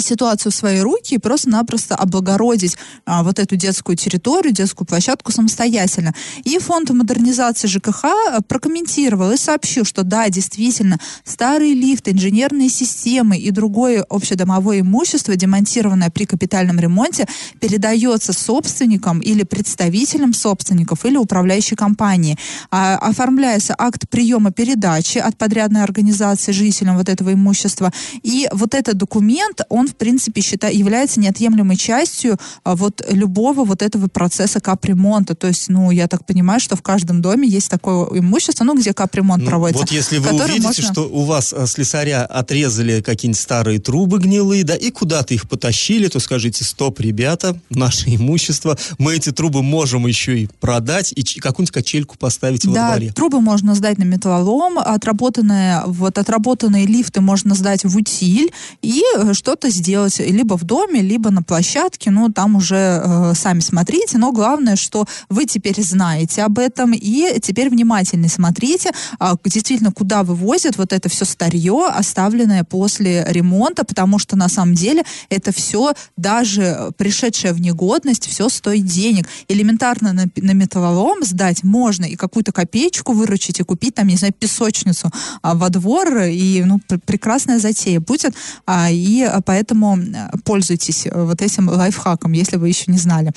ситуацию 0.00 0.52
в 0.52 0.54
свои 0.54 0.80
руки 0.80 1.14
и 1.14 1.18
просто-напросто 1.18 1.94
облагородить 1.94 2.76
а, 3.04 3.22
вот 3.22 3.38
эту 3.38 3.56
детскую 3.56 3.96
территорию, 3.96 4.52
детскую 4.52 4.86
площадку 4.86 5.32
самостоятельно. 5.32 6.14
И 6.44 6.58
фонд 6.58 6.90
модернизации 6.90 7.68
ЖКХ 7.68 8.04
э, 8.04 8.40
прокомментировал 8.46 9.30
и 9.32 9.36
сообщил, 9.36 9.84
что 9.84 10.02
да, 10.02 10.28
действительно, 10.28 10.98
старые 11.24 11.74
лифты, 11.74 12.12
инженерные 12.12 12.68
системы 12.68 13.38
и 13.38 13.50
другое 13.50 14.02
общедомовое 14.02 14.80
имущество, 14.80 15.36
демонтированное 15.36 16.10
при 16.10 16.24
капитальном 16.24 16.78
ремонте, 16.78 17.26
передается 17.60 18.32
собственникам 18.32 19.20
или 19.20 19.42
представителям 19.42 20.34
собственников 20.34 21.04
или 21.04 21.16
управляющей 21.16 21.76
компании. 21.76 22.38
А, 22.70 22.96
оформляется 22.96 23.74
акт 23.78 24.08
приема 24.08 24.50
передачи 24.50 25.18
от 25.18 25.36
подрядной 25.36 25.82
организации 25.82 26.52
жителям 26.52 26.96
вот 26.96 27.08
этого 27.08 27.32
имущества. 27.32 27.92
И 28.22 28.48
вот 28.52 28.74
этот 28.74 28.96
документ, 28.96 29.60
он, 29.76 29.88
в 29.88 29.96
принципе, 29.96 30.40
считает, 30.40 30.74
является 30.74 31.20
неотъемлемой 31.20 31.76
частью 31.76 32.36
а, 32.64 32.76
вот 32.76 33.04
любого 33.10 33.64
вот 33.64 33.82
этого 33.82 34.08
процесса 34.08 34.60
капремонта. 34.60 35.34
То 35.34 35.48
есть, 35.48 35.68
ну, 35.68 35.90
я 35.90 36.08
так 36.08 36.24
понимаю, 36.26 36.60
что 36.60 36.76
в 36.76 36.82
каждом 36.82 37.22
доме 37.22 37.48
есть 37.48 37.70
такое 37.70 38.06
имущество, 38.18 38.64
ну, 38.64 38.76
где 38.76 38.92
капремонт 38.92 39.44
ну, 39.44 39.48
проводится. 39.48 39.82
Вот 39.82 39.90
если 39.90 40.18
вы 40.18 40.30
увидите, 40.30 40.62
можно... 40.62 40.92
что 40.92 41.02
у 41.02 41.24
вас 41.24 41.52
а, 41.52 41.66
слесаря 41.66 42.24
отрезали 42.24 43.00
какие-нибудь 43.00 43.40
старые 43.40 43.78
трубы 43.78 44.18
гнилые, 44.18 44.64
да, 44.64 44.74
и 44.74 44.90
куда-то 44.90 45.34
их 45.34 45.48
потащили, 45.48 46.08
то 46.08 46.20
скажите, 46.20 46.64
стоп, 46.64 47.00
ребята, 47.00 47.58
наше 47.70 48.14
имущество, 48.14 48.78
мы 48.98 49.16
эти 49.16 49.30
трубы 49.32 49.62
можем 49.62 50.06
еще 50.06 50.40
и 50.40 50.48
продать, 50.60 51.12
и 51.12 51.40
какую-нибудь 51.40 51.72
качельку 51.72 52.16
поставить 52.18 52.64
во 52.64 52.74
да, 52.74 52.88
дворе. 52.90 53.12
трубы 53.12 53.40
можно 53.40 53.74
сдать 53.74 53.98
на 53.98 54.04
металлолом, 54.04 54.78
отработанные, 54.78 55.82
вот 55.86 56.18
отработанные 56.18 56.86
лифты 56.86 57.20
можно 57.20 57.54
сдать 57.54 57.84
в 57.84 57.96
утиль, 57.96 58.52
и 58.82 59.02
э, 59.16 59.34
что-то 59.56 59.70
сделать 59.70 60.18
либо 60.18 60.58
в 60.58 60.64
доме, 60.64 61.00
либо 61.00 61.30
на 61.30 61.42
площадке, 61.42 62.10
ну, 62.10 62.30
там 62.30 62.56
уже 62.56 63.00
э, 63.02 63.32
сами 63.34 63.60
смотрите, 63.60 64.18
но 64.18 64.32
главное, 64.32 64.76
что 64.76 65.06
вы 65.30 65.46
теперь 65.46 65.82
знаете 65.82 66.42
об 66.42 66.58
этом, 66.58 66.92
и 66.92 67.40
теперь 67.40 67.70
внимательно 67.70 68.28
смотрите, 68.28 68.90
э, 69.18 69.34
действительно, 69.44 69.92
куда 69.92 70.24
вывозят 70.24 70.76
вот 70.76 70.92
это 70.92 71.08
все 71.08 71.24
старье, 71.24 71.86
оставленное 71.88 72.64
после 72.64 73.24
ремонта, 73.28 73.84
потому 73.84 74.18
что 74.18 74.36
на 74.36 74.48
самом 74.48 74.74
деле 74.74 75.04
это 75.30 75.52
все, 75.52 75.94
даже 76.18 76.90
пришедшее 76.98 77.54
в 77.54 77.60
негодность, 77.60 78.26
все 78.26 78.50
стоит 78.50 78.84
денег. 78.84 79.26
Элементарно 79.48 80.12
на, 80.12 80.26
на 80.36 80.52
металлолом 80.52 81.24
сдать 81.24 81.64
можно 81.64 82.04
и 82.04 82.16
какую-то 82.16 82.52
копеечку 82.52 83.12
выручить 83.12 83.60
и 83.60 83.62
купить 83.62 83.94
там, 83.94 84.06
не 84.08 84.16
знаю, 84.16 84.34
песочницу 84.38 85.10
а, 85.40 85.54
во 85.54 85.70
двор, 85.70 86.18
и, 86.24 86.62
ну, 86.66 86.78
пр 86.86 87.00
прекрасная 87.06 87.58
затея 87.58 88.00
будет, 88.00 88.34
а, 88.66 88.90
и 88.90 89.22
а, 89.22 89.40
поэтому 89.46 89.96
э, 89.96 90.30
пользуйтесь 90.44 91.06
э, 91.06 91.10
вот 91.24 91.40
этим 91.40 91.68
лайфхаком, 91.68 92.32
если 92.32 92.56
вы 92.56 92.68
еще 92.68 92.92
не 92.92 92.98
знали. 92.98 93.32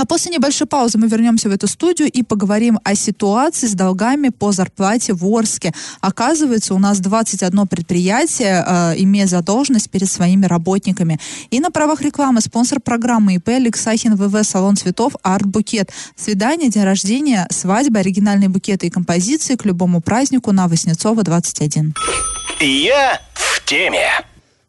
А 0.00 0.04
после 0.04 0.30
небольшой 0.30 0.68
паузы 0.68 0.96
мы 0.96 1.08
вернемся 1.08 1.48
в 1.48 1.52
эту 1.52 1.66
студию 1.66 2.08
и 2.08 2.22
поговорим 2.22 2.78
о 2.84 2.94
ситуации 2.94 3.66
с 3.66 3.72
долгами 3.72 4.28
по 4.28 4.52
зарплате 4.52 5.12
в 5.12 5.26
Орске. 5.26 5.72
Оказывается, 6.00 6.74
у 6.74 6.78
нас 6.78 7.00
21 7.00 7.66
предприятие 7.66 8.64
э, 8.64 8.94
имеет 8.98 9.28
задолженность 9.28 9.90
перед 9.90 10.08
своими 10.08 10.46
работниками. 10.46 11.18
И 11.50 11.58
на 11.58 11.72
правах 11.72 12.00
рекламы 12.00 12.40
спонсор 12.40 12.80
программы 12.80 13.34
ИП 13.34 13.48
Алексахин 13.48 14.14
ВВ 14.14 14.44
Салон 14.44 14.76
цветов 14.76 15.14
Арт 15.24 15.46
Букет. 15.46 15.90
Свидание, 16.14 16.70
день 16.70 16.84
рождения, 16.84 17.48
свадьба, 17.50 17.98
оригинальные 17.98 18.48
букеты 18.48 18.86
и 18.86 18.90
композиции 18.90 19.56
к 19.56 19.64
любому 19.64 20.00
празднику 20.00 20.52
на 20.52 20.68
Воснецова 20.68 21.24
21. 21.24 21.94
Я 22.60 23.20
в 23.34 23.64
теме. 23.64 24.06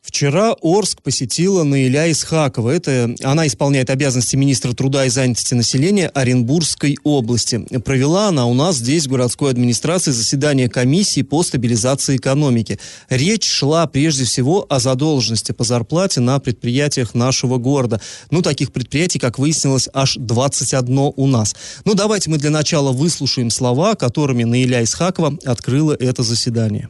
Вчера 0.09 0.55
Орск 0.63 1.03
посетила 1.03 1.63
Наиля 1.63 2.11
Исхакова. 2.11 2.71
Это 2.71 3.15
она 3.23 3.45
исполняет 3.45 3.91
обязанности 3.91 4.35
министра 4.35 4.73
труда 4.73 5.05
и 5.05 5.09
занятости 5.09 5.53
населения 5.53 6.07
Оренбургской 6.07 6.97
области. 7.03 7.59
Провела 7.85 8.29
она 8.29 8.47
у 8.47 8.55
нас 8.55 8.77
здесь, 8.77 9.05
в 9.05 9.11
городской 9.11 9.51
администрации, 9.51 10.09
заседание 10.09 10.67
комиссии 10.67 11.21
по 11.21 11.43
стабилизации 11.43 12.15
экономики. 12.15 12.79
Речь 13.07 13.47
шла 13.47 13.85
прежде 13.85 14.25
всего 14.25 14.65
о 14.67 14.79
задолженности 14.79 15.51
по 15.51 15.63
зарплате 15.63 16.21
на 16.21 16.39
предприятиях 16.39 17.13
нашего 17.13 17.57
города. 17.57 18.01
Ну, 18.31 18.41
таких 18.41 18.71
предприятий, 18.73 19.19
как 19.19 19.37
выяснилось, 19.37 19.89
аж 19.93 20.15
21 20.17 21.13
у 21.15 21.27
нас. 21.27 21.55
Ну, 21.85 21.93
давайте 21.93 22.31
мы 22.31 22.39
для 22.39 22.49
начала 22.49 22.91
выслушаем 22.91 23.51
слова, 23.51 23.93
которыми 23.93 24.43
Наиля 24.43 24.83
Исхакова 24.83 25.37
открыла 25.45 25.93
это 25.93 26.23
заседание. 26.23 26.89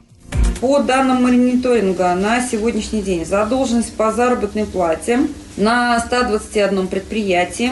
По 0.62 0.80
данным 0.80 1.24
мониторинга 1.24 2.14
на 2.16 2.42
сегодняшний 2.46 3.02
день 3.02 3.26
задолженность 3.26 3.94
по 3.94 4.12
заработной 4.12 4.66
плате 4.66 5.22
на 5.56 5.98
121 6.00 6.88
предприятии 6.88 7.72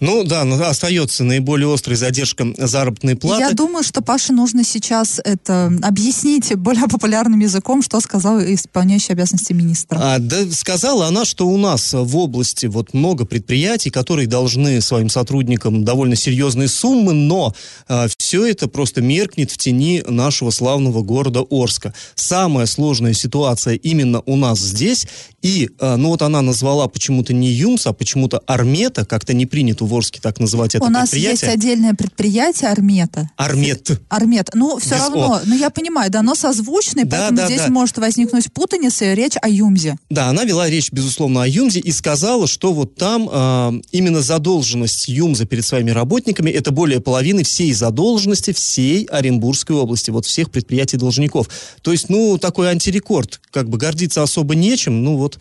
Ну 0.00 0.24
да, 0.24 0.44
но 0.44 0.62
остается 0.64 1.24
наиболее 1.24 1.72
острой 1.72 1.96
задержка 1.96 2.46
заработной 2.56 3.16
платы. 3.16 3.42
Я 3.42 3.52
думаю, 3.52 3.82
что 3.84 4.02
Паше 4.02 4.32
нужно 4.32 4.64
сейчас 4.64 5.20
это 5.24 5.72
объяснить 5.82 6.54
более 6.56 6.88
популярным 6.88 7.40
языком, 7.40 7.82
что 7.82 8.00
сказал 8.00 8.40
исполняющий 8.40 9.12
обязанности 9.12 9.52
министра. 9.52 9.98
А, 10.00 10.18
да, 10.18 10.50
сказала 10.50 11.06
она, 11.06 11.24
что 11.24 11.48
у 11.48 11.56
нас 11.56 11.92
в 11.92 12.16
области 12.16 12.66
вот 12.66 12.94
много 12.94 13.24
предприятий, 13.24 13.90
которые 13.90 14.26
должны 14.26 14.80
своим 14.80 15.08
сотрудникам 15.08 15.84
довольно 15.84 16.16
серьезные 16.16 16.68
суммы, 16.68 17.12
но 17.12 17.54
а, 17.88 18.06
все 18.18 18.46
это 18.46 18.68
просто 18.68 19.02
меркнет 19.02 19.50
в 19.50 19.58
тени 19.58 20.02
нашего 20.06 20.50
славного 20.50 21.02
города 21.02 21.44
Орска. 21.50 21.94
Самая 22.14 22.66
сложная 22.66 23.12
ситуация 23.12 23.74
именно 23.74 24.22
у 24.26 24.36
нас 24.36 24.58
здесь, 24.58 25.06
и, 25.42 25.70
а, 25.78 25.96
ну 25.96 26.08
вот 26.08 26.22
она 26.22 26.42
назвала 26.42 26.88
почему-то 26.88 27.32
не 27.32 27.48
ЮМС, 27.48 27.86
а 27.86 27.92
почему-то 27.92 28.42
Армета, 28.46 29.04
как-то 29.04 29.32
не 29.34 29.46
принято 29.60 29.84
в 29.84 29.94
Орске 29.94 30.20
так 30.22 30.40
называть 30.40 30.74
это 30.74 30.86
У 30.86 30.88
нас 30.88 31.12
есть 31.12 31.44
отдельное 31.44 31.92
предприятие 31.92 32.70
Армета. 32.70 33.28
Армет. 33.36 33.90
Армет. 34.08 34.48
Ну, 34.54 34.78
все 34.78 34.94
Без 34.94 35.00
равно, 35.02 35.34
О. 35.34 35.40
ну 35.44 35.54
я 35.54 35.68
понимаю, 35.68 36.10
да, 36.10 36.20
оно 36.20 36.34
созвучное, 36.34 37.04
да, 37.04 37.18
поэтому 37.18 37.36
да, 37.36 37.46
здесь 37.46 37.60
да. 37.60 37.68
может 37.68 37.98
возникнуть 37.98 38.50
путаница 38.50 39.12
и 39.12 39.14
речь 39.14 39.34
о 39.42 39.50
ЮМЗе. 39.50 39.98
Да, 40.08 40.28
она 40.28 40.44
вела 40.44 40.70
речь, 40.70 40.90
безусловно, 40.92 41.42
о 41.42 41.46
ЮМЗе 41.46 41.80
и 41.80 41.92
сказала, 41.92 42.46
что 42.46 42.72
вот 42.72 42.94
там 42.94 43.28
э, 43.30 43.82
именно 43.92 44.22
задолженность 44.22 45.08
ЮМЗа 45.08 45.44
перед 45.44 45.66
своими 45.66 45.90
работниками 45.90 46.48
это 46.48 46.70
более 46.70 47.00
половины 47.00 47.42
всей 47.44 47.74
задолженности 47.74 48.54
всей 48.54 49.04
Оренбургской 49.04 49.76
области, 49.76 50.10
вот 50.10 50.24
всех 50.24 50.50
предприятий 50.50 50.96
должников. 50.96 51.50
То 51.82 51.92
есть, 51.92 52.08
ну, 52.08 52.38
такой 52.38 52.70
антирекорд, 52.70 53.42
как 53.50 53.68
бы 53.68 53.76
гордиться 53.76 54.22
особо 54.22 54.54
нечем, 54.54 55.04
ну 55.04 55.18
вот, 55.18 55.38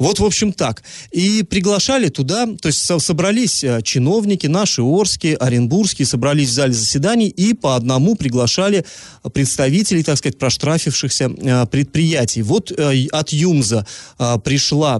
вот 0.00 0.18
в 0.18 0.24
общем 0.24 0.52
так. 0.52 0.82
И 1.12 1.44
приглашали 1.44 2.08
туда, 2.08 2.46
то 2.60 2.66
есть 2.66 2.84
собрались 3.00 3.59
э, 3.62 3.82
чиновники, 3.82 4.46
наши 4.46 4.82
Орские, 4.82 5.36
Оренбургские, 5.36 6.06
собрались 6.06 6.48
в 6.48 6.52
зале 6.52 6.72
заседаний 6.72 7.28
и 7.28 7.54
по 7.54 7.76
одному 7.76 8.14
приглашали 8.14 8.84
представителей, 9.32 10.02
так 10.02 10.18
сказать, 10.18 10.38
проштрафившихся 10.38 11.30
э, 11.36 11.66
предприятий. 11.66 12.42
Вот 12.42 12.72
э, 12.72 13.06
от 13.12 13.32
ЮМЗа 13.32 13.86
пришла 14.44 14.98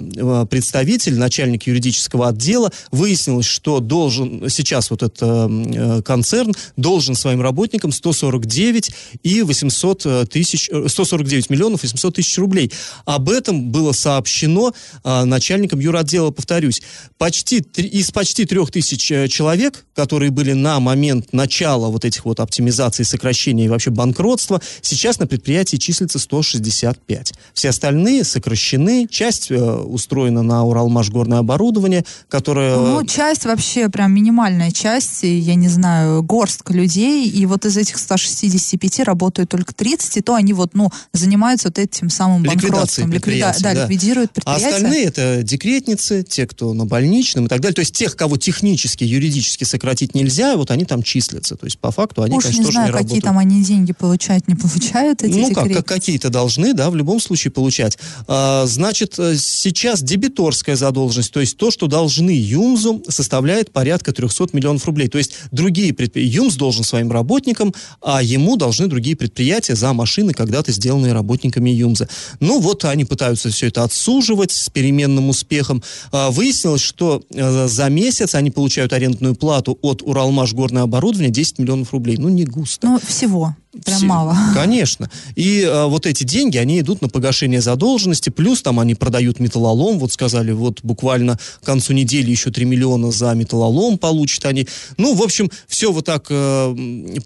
представитель, 0.50 1.18
начальник 1.18 1.66
юридического 1.66 2.28
отдела, 2.28 2.70
выяснилось, 2.90 3.46
что 3.46 3.80
должен 3.80 4.48
сейчас 4.48 4.90
вот 4.90 5.02
этот 5.02 6.04
концерн 6.04 6.54
должен 6.76 7.14
своим 7.14 7.40
работникам 7.40 7.92
149 7.92 8.90
и 9.22 9.42
800 9.42 10.30
тысяч, 10.30 10.70
149 10.86 11.50
миллионов 11.50 11.82
800 11.82 12.16
тысяч 12.16 12.38
рублей. 12.38 12.72
Об 13.04 13.30
этом 13.30 13.70
было 13.70 13.92
сообщено 13.92 14.72
начальником 15.04 15.80
юротдела, 15.80 16.30
повторюсь. 16.30 16.82
Почти, 17.18 17.58
из 17.76 18.10
почти 18.10 18.46
тысяч 18.50 18.90
тысяч 18.90 19.10
э, 19.12 19.28
человек, 19.28 19.84
которые 19.94 20.30
были 20.30 20.52
на 20.52 20.80
момент 20.80 21.32
начала 21.32 21.88
вот 21.88 22.04
этих 22.04 22.24
вот 22.24 22.40
оптимизаций, 22.40 23.04
сокращений 23.04 23.66
и 23.66 23.68
вообще 23.68 23.90
банкротства, 23.90 24.60
сейчас 24.82 25.18
на 25.18 25.26
предприятии 25.26 25.76
числится 25.76 26.18
165. 26.18 27.34
Все 27.54 27.68
остальные 27.68 28.24
сокращены, 28.24 29.06
часть 29.08 29.50
э, 29.50 29.56
устроена 29.56 30.42
на 30.42 30.64
Уралмашгорное 30.64 31.38
оборудование, 31.38 32.04
которое... 32.28 32.76
Ну, 32.76 33.04
часть 33.06 33.44
вообще 33.44 33.88
прям 33.88 34.12
минимальная 34.12 34.70
часть, 34.70 35.22
я 35.22 35.54
не 35.54 35.68
знаю, 35.68 36.22
горстка 36.22 36.72
людей, 36.72 37.28
и 37.28 37.46
вот 37.46 37.66
из 37.66 37.76
этих 37.76 37.98
165 37.98 39.00
работают 39.00 39.50
только 39.50 39.74
30, 39.74 40.16
и 40.16 40.20
то 40.20 40.34
они 40.34 40.52
вот, 40.52 40.74
ну, 40.74 40.90
занимаются 41.12 41.68
вот 41.68 41.78
этим 41.78 42.10
самым 42.10 42.42
банкротством. 42.42 43.12
Ликвида... 43.12 43.54
Да, 43.60 43.74
да, 43.74 43.82
ликвидируют 43.82 44.32
предприятия. 44.32 44.66
А 44.66 44.74
остальные 44.74 45.04
это 45.04 45.42
декретницы, 45.42 46.22
те, 46.22 46.46
кто 46.46 46.72
на 46.72 46.86
больничном 46.86 47.46
и 47.46 47.48
так 47.48 47.60
далее. 47.60 47.74
То 47.74 47.80
есть 47.80 47.94
тех, 47.94 48.16
кого 48.16 48.36
технически, 48.40 49.04
юридически 49.04 49.64
сократить 49.64 50.14
нельзя, 50.14 50.56
вот 50.56 50.70
они 50.70 50.84
там 50.84 51.02
числятся. 51.02 51.56
То 51.56 51.66
есть 51.66 51.78
по 51.78 51.90
факту 51.90 52.22
они, 52.22 52.36
Уж 52.36 52.44
конечно, 52.44 52.60
не 52.60 52.64
тоже 52.64 52.72
знаю, 52.74 52.88
не 52.88 52.92
какие 52.92 53.20
работают. 53.20 53.24
там 53.24 53.38
они 53.38 53.62
деньги 53.62 53.92
получают, 53.92 54.48
не 54.48 54.54
получают 54.54 55.22
эти 55.22 55.36
Ну 55.36 55.52
как, 55.52 55.72
как 55.72 55.86
какие-то 55.86 56.30
должны, 56.30 56.74
да, 56.74 56.90
в 56.90 56.96
любом 56.96 57.20
случае 57.20 57.50
получать. 57.50 57.98
А, 58.26 58.66
значит, 58.66 59.18
э, 59.18 59.36
сейчас 59.36 60.02
дебиторская 60.02 60.76
задолженность, 60.76 61.32
то 61.32 61.40
есть 61.40 61.56
то, 61.56 61.70
что 61.70 61.86
должны 61.86 62.30
ЮМЗу, 62.30 63.04
составляет 63.08 63.70
порядка 63.72 64.12
300 64.12 64.48
миллионов 64.52 64.84
рублей. 64.86 65.08
То 65.08 65.18
есть 65.18 65.34
другие 65.50 65.92
предприятия, 65.92 66.36
ЮМЗ 66.36 66.56
должен 66.56 66.84
своим 66.84 67.12
работникам, 67.12 67.74
а 68.00 68.22
ему 68.22 68.56
должны 68.56 68.86
другие 68.86 69.16
предприятия 69.16 69.74
за 69.74 69.92
машины, 69.92 70.32
когда-то 70.32 70.72
сделанные 70.72 71.12
работниками 71.12 71.70
ЮМЗа. 71.70 72.08
Ну 72.40 72.60
вот 72.60 72.84
они 72.84 73.04
пытаются 73.04 73.50
все 73.50 73.66
это 73.68 73.84
отсуживать 73.84 74.52
с 74.52 74.68
переменным 74.70 75.28
успехом. 75.28 75.82
А, 76.12 76.30
выяснилось, 76.30 76.80
что 76.80 77.22
э, 77.30 77.68
за 77.68 77.88
месяц 77.88 78.29
они 78.38 78.50
получают 78.50 78.92
арендную 78.92 79.34
плату 79.34 79.78
от 79.82 80.02
Уралмаш 80.02 80.52
горное 80.52 80.82
оборудование 80.82 81.30
10 81.30 81.58
миллионов 81.58 81.92
рублей. 81.92 82.16
Ну 82.18 82.28
не 82.28 82.44
густо. 82.44 82.86
Ну, 82.86 83.00
всего. 83.06 83.54
Прям 83.84 83.98
Все- 83.98 84.06
мало. 84.06 84.36
Конечно. 84.54 85.10
И 85.36 85.64
а, 85.64 85.86
вот 85.86 86.06
эти 86.06 86.24
деньги, 86.24 86.56
они 86.56 86.80
идут 86.80 87.02
на 87.02 87.08
погашение 87.08 87.60
задолженности, 87.60 88.30
плюс 88.30 88.62
там 88.62 88.80
они 88.80 88.94
продают 88.94 89.38
металлолом, 89.38 89.98
вот 89.98 90.12
сказали, 90.12 90.50
вот 90.52 90.80
буквально 90.82 91.38
к 91.60 91.66
концу 91.66 91.92
недели 91.92 92.30
еще 92.30 92.50
3 92.50 92.64
миллиона 92.64 93.12
за 93.12 93.32
металлолом 93.34 93.96
получат 93.98 94.44
они. 94.46 94.66
Ну, 94.96 95.14
в 95.14 95.22
общем, 95.22 95.50
все 95.68 95.92
вот 95.92 96.06
так 96.06 96.26
э, 96.30 96.76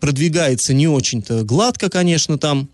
продвигается 0.00 0.74
не 0.74 0.86
очень-то 0.86 1.44
гладко, 1.44 1.88
конечно, 1.88 2.36
там. 2.38 2.68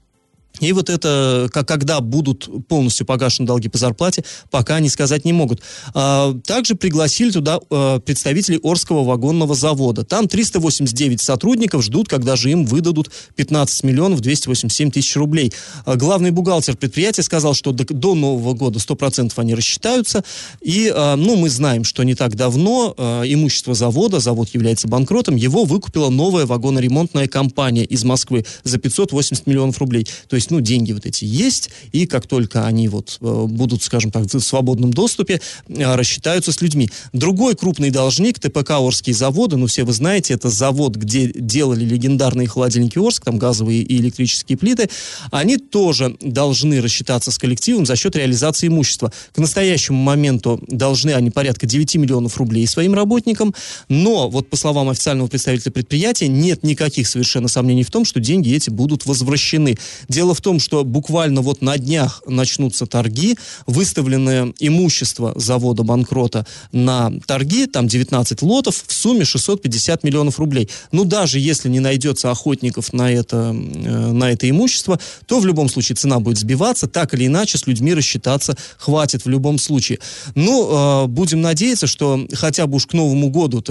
И 0.59 0.73
вот 0.73 0.91
это, 0.91 1.49
когда 1.53 2.01
будут 2.01 2.49
полностью 2.69 3.07
погашены 3.07 3.47
долги 3.47 3.69
по 3.69 3.79
зарплате, 3.79 4.25
пока 4.51 4.77
они 4.77 4.89
сказать 4.89 5.25
не 5.25 5.33
могут. 5.33 5.63
А, 5.95 6.35
также 6.45 6.75
пригласили 6.75 7.31
туда 7.31 7.61
э, 7.71 8.01
представителей 8.05 8.59
Орского 8.63 9.05
вагонного 9.05 9.55
завода. 9.55 10.05
Там 10.05 10.29
389 10.29 11.21
сотрудников 11.21 11.83
ждут, 11.83 12.09
когда 12.09 12.37
же 12.37 12.51
им 12.51 12.65
выдадут 12.65 13.11
15 13.37 13.85
миллионов 13.85 14.21
287 14.21 14.91
тысяч 14.91 15.17
рублей. 15.17 15.53
А, 15.87 15.97
главный 15.97 16.31
бухгалтер 16.31 16.77
предприятия 16.77 17.23
сказал, 17.23 17.55
что 17.55 17.73
до, 17.73 18.15
Нового 18.15 18.55
года 18.55 18.81
100% 18.81 19.33
они 19.37 19.55
рассчитаются. 19.55 20.25
И, 20.61 20.93
э, 20.95 21.15
ну, 21.15 21.37
мы 21.37 21.49
знаем, 21.49 21.85
что 21.85 22.03
не 22.03 22.15
так 22.15 22.35
давно 22.35 22.95
имущество 23.25 23.75
завода, 23.75 24.21
завод 24.21 24.49
является 24.53 24.89
банкротом, 24.89 25.37
его 25.37 25.65
выкупила 25.65 26.11
новая 26.11 26.45
вагоноремонтная 26.45 27.29
компания 27.29 27.85
из 27.85 28.05
Москвы 28.05 28.45
за 28.65 28.79
580 28.79 29.47
миллионов 29.47 29.79
рублей. 29.79 30.07
То 30.29 30.37
есть, 30.41 30.51
ну, 30.51 30.61
деньги 30.61 30.93
вот 30.93 31.07
эти 31.07 31.25
есть, 31.25 31.71
и 31.93 32.07
как 32.07 32.27
только 32.27 32.67
они 32.67 32.89
вот 32.89 33.19
э, 33.21 33.45
будут, 33.49 33.83
скажем 33.83 34.11
так, 34.11 34.25
в 34.25 34.41
свободном 34.41 34.93
доступе, 34.93 35.41
э, 35.69 35.95
рассчитаются 35.95 36.53
с 36.53 36.61
людьми. 36.61 36.91
Другой 37.13 37.55
крупный 37.55 37.91
должник, 37.91 38.39
ТПК 38.39 38.71
Орские 38.73 39.15
заводы, 39.15 39.57
ну, 39.57 39.67
все 39.67 39.85
вы 39.85 39.93
знаете, 39.93 40.35
это 40.35 40.49
завод, 40.49 40.97
где 40.97 41.31
делали 41.33 41.85
легендарные 41.85 42.49
холодильники 42.49 42.99
Орск, 42.99 43.25
там 43.25 43.39
газовые 43.39 43.83
и 43.83 43.97
электрические 43.99 44.57
плиты, 44.57 44.89
они 45.31 45.59
тоже 45.59 46.17
должны 46.21 46.81
рассчитаться 46.81 47.31
с 47.31 47.39
коллективом 47.39 47.87
за 47.87 47.97
счет 47.97 48.17
реализации 48.17 48.69
имущества. 48.69 49.13
К 49.33 49.39
настоящему 49.39 49.99
моменту 50.03 50.63
должны 50.69 51.11
они 51.11 51.31
порядка 51.31 51.67
9 51.67 51.97
миллионов 51.97 52.37
рублей 52.39 52.67
своим 52.67 52.95
работникам, 52.95 53.55
но 53.89 54.29
вот 54.29 54.49
по 54.49 54.57
словам 54.57 54.89
официального 54.89 55.29
представителя 55.29 55.73
предприятия, 55.73 56.29
нет 56.29 56.63
никаких 56.63 57.07
совершенно 57.07 57.49
сомнений 57.49 57.85
в 57.85 57.91
том, 57.91 58.05
что 58.05 58.21
деньги 58.21 58.55
эти 58.55 58.71
будут 58.71 59.07
возвращены. 59.07 59.77
Дело 60.09 60.30
в 60.35 60.41
том, 60.41 60.61
что 60.61 60.85
буквально 60.85 61.41
вот 61.41 61.63
на 61.63 61.79
днях 61.79 62.23
начнутся 62.27 62.87
торги, 62.87 63.37
выставленное 63.67 64.53
имущество 64.59 65.33
завода 65.37 65.83
банкрота 65.83 66.47
на 66.73 67.13
торги, 67.27 67.67
там 67.67 67.89
19 67.89 68.43
лотов, 68.43 68.85
в 68.87 68.93
сумме 68.93 69.25
650 69.25 70.05
миллионов 70.05 70.39
рублей. 70.39 70.69
Ну, 70.93 71.05
даже 71.05 71.39
если 71.39 71.69
не 71.69 71.81
найдется 71.81 72.31
охотников 72.31 72.93
на 72.93 73.11
это, 73.11 73.55
э, 73.55 74.13
на 74.13 74.31
это 74.33 74.49
имущество, 74.49 74.99
то 75.27 75.41
в 75.41 75.47
любом 75.47 75.69
случае 75.69 75.97
цена 75.97 76.21
будет 76.21 76.39
сбиваться, 76.39 76.87
так 76.87 77.15
или 77.15 77.27
иначе 77.27 77.59
с 77.59 77.67
людьми 77.67 77.95
рассчитаться 77.95 78.57
хватит 78.79 79.25
в 79.25 79.29
любом 79.29 79.59
случае. 79.59 79.99
Ну, 80.35 81.05
э, 81.05 81.07
будем 81.07 81.41
надеяться, 81.41 81.87
что 81.87 82.27
хотя 82.33 82.67
бы 82.67 82.77
уж 82.77 82.87
к 82.87 82.93
Новому 82.93 83.31
году 83.31 83.63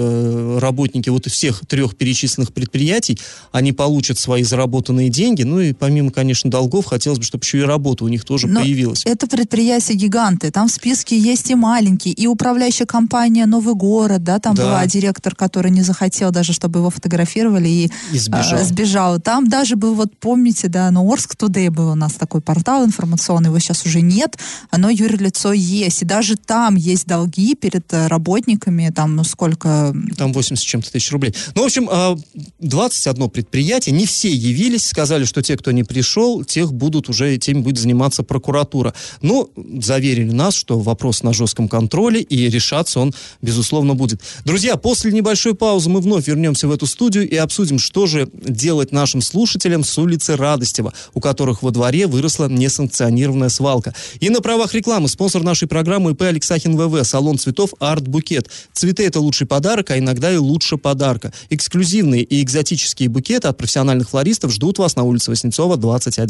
работники 0.58 1.08
вот 1.08 1.26
всех 1.26 1.62
трех 1.66 1.96
перечисленных 1.96 2.52
предприятий, 2.52 3.18
они 3.52 3.72
получат 3.72 4.18
свои 4.18 4.42
заработанные 4.42 5.08
деньги, 5.08 5.42
ну 5.42 5.60
и 5.60 5.72
помимо, 5.72 6.10
конечно, 6.10 6.49
долгов, 6.50 6.84
хотелось 6.86 7.18
бы, 7.18 7.24
чтобы 7.24 7.42
еще 7.44 7.58
и 7.58 7.62
работа 7.62 8.04
у 8.04 8.08
них 8.08 8.24
тоже 8.24 8.46
Но 8.48 8.60
появилась. 8.60 9.02
Это 9.06 9.26
предприятия 9.26 9.94
гиганты. 9.94 10.50
Там 10.50 10.68
в 10.68 10.72
списке 10.72 11.18
есть 11.18 11.50
и 11.50 11.54
маленькие, 11.54 12.12
и 12.14 12.26
управляющая 12.26 12.86
компания 12.86 13.46
Новый 13.46 13.74
город, 13.74 14.22
да, 14.24 14.38
там 14.38 14.54
Да. 14.54 14.64
была 14.64 14.86
директор, 14.86 15.34
который 15.34 15.70
не 15.70 15.82
захотел 15.82 16.30
даже, 16.30 16.52
чтобы 16.52 16.80
его 16.80 16.90
фотографировали 16.90 17.68
и, 17.68 17.90
И 18.12 18.18
сбежал. 18.18 18.58
а, 18.60 18.64
сбежал. 18.64 19.20
Там 19.20 19.48
даже 19.48 19.76
был, 19.76 19.94
вот 19.94 20.16
помните, 20.18 20.68
да, 20.68 20.90
ну, 20.90 21.10
Орск 21.10 21.34
Today 21.36 21.70
был 21.70 21.90
у 21.90 21.94
нас 21.94 22.12
такой 22.14 22.40
портал 22.40 22.84
информационный, 22.84 23.46
его 23.48 23.58
сейчас 23.58 23.86
уже 23.86 24.00
нет, 24.00 24.36
но 24.76 24.90
юрлицо 24.90 25.52
есть. 25.52 26.02
И 26.02 26.04
даже 26.04 26.36
там 26.36 26.74
есть 26.74 27.06
долги 27.06 27.54
перед 27.54 27.92
э, 27.92 28.06
работниками, 28.08 28.92
там, 28.94 29.16
ну, 29.16 29.24
сколько... 29.24 29.94
Там 30.16 30.32
80 30.32 30.58
с 30.62 30.66
чем-то 30.66 30.90
тысяч 30.92 31.10
рублей. 31.12 31.34
Ну, 31.54 31.62
в 31.62 31.64
общем, 31.66 31.88
а, 31.90 32.16
21 32.60 33.28
предприятие, 33.30 33.94
не 33.94 34.06
все 34.06 34.30
явились, 34.30 34.86
сказали, 34.86 35.24
что 35.24 35.42
те, 35.42 35.56
кто 35.56 35.70
не 35.72 35.84
пришел, 35.84 36.39
тех 36.46 36.72
будут 36.72 37.08
уже, 37.08 37.36
теми 37.38 37.60
будет 37.60 37.78
заниматься 37.78 38.22
прокуратура. 38.22 38.94
Ну, 39.22 39.50
заверили 39.80 40.30
нас, 40.30 40.54
что 40.54 40.78
вопрос 40.78 41.22
на 41.22 41.32
жестком 41.32 41.68
контроле, 41.68 42.20
и 42.20 42.48
решаться 42.48 43.00
он, 43.00 43.14
безусловно, 43.42 43.94
будет. 43.94 44.20
Друзья, 44.44 44.76
после 44.76 45.12
небольшой 45.12 45.54
паузы 45.54 45.90
мы 45.90 46.00
вновь 46.00 46.26
вернемся 46.26 46.68
в 46.68 46.72
эту 46.72 46.86
студию 46.86 47.28
и 47.28 47.36
обсудим, 47.36 47.78
что 47.78 48.06
же 48.06 48.28
делать 48.32 48.92
нашим 48.92 49.20
слушателям 49.20 49.84
с 49.84 49.98
улицы 49.98 50.36
Радостева, 50.36 50.92
у 51.14 51.20
которых 51.20 51.62
во 51.62 51.70
дворе 51.70 52.06
выросла 52.06 52.48
несанкционированная 52.48 53.48
свалка. 53.48 53.94
И 54.20 54.30
на 54.30 54.40
правах 54.40 54.74
рекламы 54.74 55.08
спонсор 55.08 55.42
нашей 55.42 55.68
программы 55.68 56.12
ИП 56.12 56.22
Алексахин 56.22 56.76
ВВ, 56.76 57.04
салон 57.04 57.38
цветов 57.38 57.74
Арт 57.78 58.06
Букет. 58.08 58.48
Цветы 58.72 59.06
это 59.06 59.20
лучший 59.20 59.46
подарок, 59.46 59.90
а 59.90 59.98
иногда 59.98 60.32
и 60.32 60.36
лучше 60.36 60.76
подарка. 60.76 61.32
Эксклюзивные 61.50 62.22
и 62.22 62.42
экзотические 62.42 63.08
букеты 63.08 63.48
от 63.48 63.58
профессиональных 63.58 64.10
флористов 64.10 64.52
ждут 64.52 64.78
вас 64.78 64.96
на 64.96 65.02
улице 65.02 65.30
Васнецова, 65.30 65.76
21. 65.76 66.29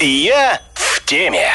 Я 0.00 0.60
в 0.74 1.04
теме. 1.04 1.48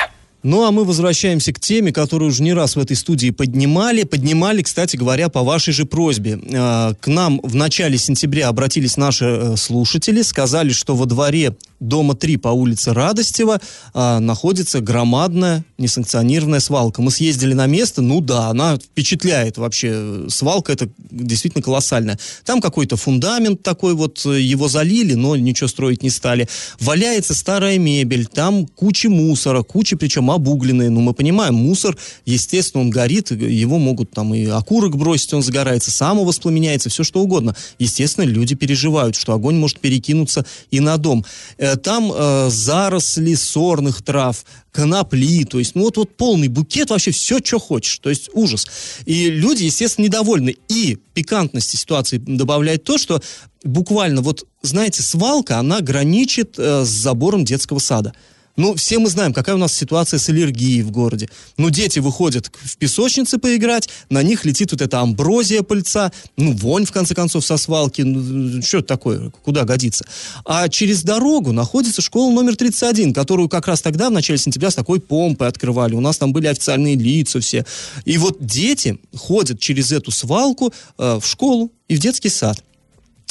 Ну, 0.44 0.66
а 0.66 0.72
мы 0.72 0.84
возвращаемся 0.84 1.54
к 1.54 1.60
теме, 1.62 1.94
которую 1.94 2.30
уже 2.30 2.44
не 2.44 2.54
раз 2.54 2.76
в 2.76 2.80
этой 2.80 2.98
студии 2.98 3.30
поднимали. 3.30 4.04
Поднимали, 4.04 4.62
кстати 4.62 4.98
говоря, 4.98 5.30
по 5.30 5.42
вашей 5.42 5.72
же 5.74 5.86
просьбе. 5.86 6.38
Э, 6.52 6.94
К 7.00 7.08
нам 7.08 7.40
в 7.42 7.56
начале 7.56 7.98
сентября 7.98 8.50
обратились 8.50 8.98
наши 8.98 9.26
э, 9.26 9.56
слушатели, 9.56 10.22
сказали, 10.22 10.74
что 10.74 10.96
во 10.98 11.06
дворе 11.06 11.56
дома 11.88 12.16
3 12.16 12.38
по 12.38 12.50
улице 12.50 12.94
Радостева 12.94 13.60
э, 13.94 14.20
находится 14.20 14.82
громадная 14.82 15.64
несанкционированная 15.78 16.60
свалка. 16.60 17.02
Мы 17.02 17.12
съездили 17.12 17.54
на 17.54 17.68
место, 17.68 18.02
ну 18.02 18.22
да, 18.22 18.48
она 18.48 18.78
впечатляет 18.78 19.58
вообще. 19.58 20.26
Свалка 20.30 20.72
это 20.72 20.90
действительно 21.12 21.62
колоссальная. 21.62 22.18
Там 22.46 22.62
какой-то 22.62 22.96
фундамент 22.96 23.62
такой 23.62 23.94
вот, 23.94 24.26
э, 24.26 24.40
его 24.40 24.68
залили, 24.68 25.14
но 25.14 25.36
ничего 25.36 25.68
строить 25.68 26.04
не 26.04 26.10
стали. 26.10 26.48
Валяется 26.80 27.36
старая 27.36 27.78
мебель, 27.78 28.26
там 28.26 28.66
куча 28.66 29.10
мусора, 29.10 29.64
куча 29.64 29.98
причем 29.98 30.32
обугленные. 30.32 30.90
Ну, 30.90 31.02
мы 31.02 31.14
понимаем, 31.14 31.56
мусор, 31.56 31.98
естественно, 32.26 32.84
он 32.84 32.90
горит, 32.90 33.32
его 33.32 33.78
могут 33.78 34.12
там 34.12 34.34
и 34.34 34.46
окурок 34.46 34.96
бросить, 34.96 35.34
он 35.34 35.44
загорается, 35.44 35.92
сам 35.92 36.24
воспламеняется, 36.24 36.90
все 36.90 37.04
что 37.04 37.22
угодно. 37.22 37.56
Естественно, 37.80 38.26
люди 38.26 38.56
переживают, 38.56 39.16
что 39.16 39.34
огонь 39.34 39.58
может 39.58 39.80
перекинуться 39.80 40.46
и 40.72 40.80
на 40.80 40.98
дом. 40.98 41.26
Э, 41.58 41.73
Там 41.76 42.12
э, 42.14 42.50
заросли 42.50 43.36
сорных 43.36 44.02
трав, 44.02 44.46
конопли, 44.72 45.46
то 45.46 45.60
есть, 45.60 45.76
ну 45.76 45.84
вот, 45.84 45.98
вот 45.98 46.16
полный 46.18 46.48
букет, 46.48 46.90
вообще 46.90 47.12
все, 47.12 47.40
что 47.44 47.60
хочешь, 47.60 48.00
то 48.00 48.10
есть 48.10 48.30
ужас. 48.34 48.68
И 49.06 49.30
люди, 49.30 49.64
естественно, 49.64 50.06
недовольны. 50.06 50.56
И 50.70 50.98
пикантности 51.14 51.76
ситуации 51.76 52.18
добавляет 52.18 52.84
то, 52.84 52.98
что 52.98 53.22
буквально, 53.64 54.22
вот, 54.22 54.46
знаете, 54.62 55.04
свалка, 55.04 55.60
она 55.60 55.82
граничит 55.82 56.56
э, 56.58 56.84
с 56.84 56.90
забором 56.90 57.46
детского 57.46 57.80
сада. 57.80 58.14
Ну, 58.56 58.76
все 58.76 59.00
мы 59.00 59.10
знаем, 59.10 59.34
какая 59.34 59.56
у 59.56 59.60
нас 59.60 59.74
ситуация 59.74 60.20
с 60.20 60.30
аллергией 60.30 60.84
в 60.84 60.92
городе. 60.92 61.28
Ну, 61.58 61.72
дети 61.72 61.98
выходят 62.00 62.52
в 62.54 62.78
песочницы 62.78 63.40
поиграть, 63.40 63.90
на 64.10 64.22
них 64.22 64.46
летит 64.46 64.72
вот 64.72 64.82
эта 64.82 65.00
амброзия 65.00 65.64
пыльца, 65.64 66.12
ну, 66.38 66.54
вонь, 66.54 66.86
в 66.86 66.92
конце 66.92 67.16
концов, 67.16 67.44
со 67.44 67.58
свалки, 67.58 68.04
ну, 68.04 68.62
что 68.62 68.78
это 68.78 68.88
такое, 68.88 69.32
куда 69.44 69.64
годится. 69.64 70.06
А 70.46 70.70
через 70.70 71.02
дорогу 71.04 71.52
находится 71.52 72.04
школа 72.04 72.32
номер 72.32 72.56
31, 72.56 73.14
которую 73.14 73.50
как 73.50 73.68
раз 73.68 73.82
тогда, 73.82 74.10
в 74.10 74.12
начале 74.12 74.38
сентября, 74.38 74.70
с 74.70 74.76
такой 74.76 75.00
помпой 75.00 75.48
открывали. 75.48 75.96
У 75.96 76.02
нас 76.02 76.18
там 76.18 76.32
были 76.32 76.46
официальные 76.46 76.96
лица 76.96 77.40
все. 77.40 77.66
И 78.06 78.20
вот 78.20 78.38
дети 78.46 79.00
ходят 79.16 79.60
через 79.60 79.92
эту 79.92 80.12
свалку 80.12 80.72
э, 81.00 81.20
в 81.20 81.26
школу 81.26 81.72
и 81.88 81.96
в 81.96 82.00
детский 82.00 82.30
сад. 82.30 82.64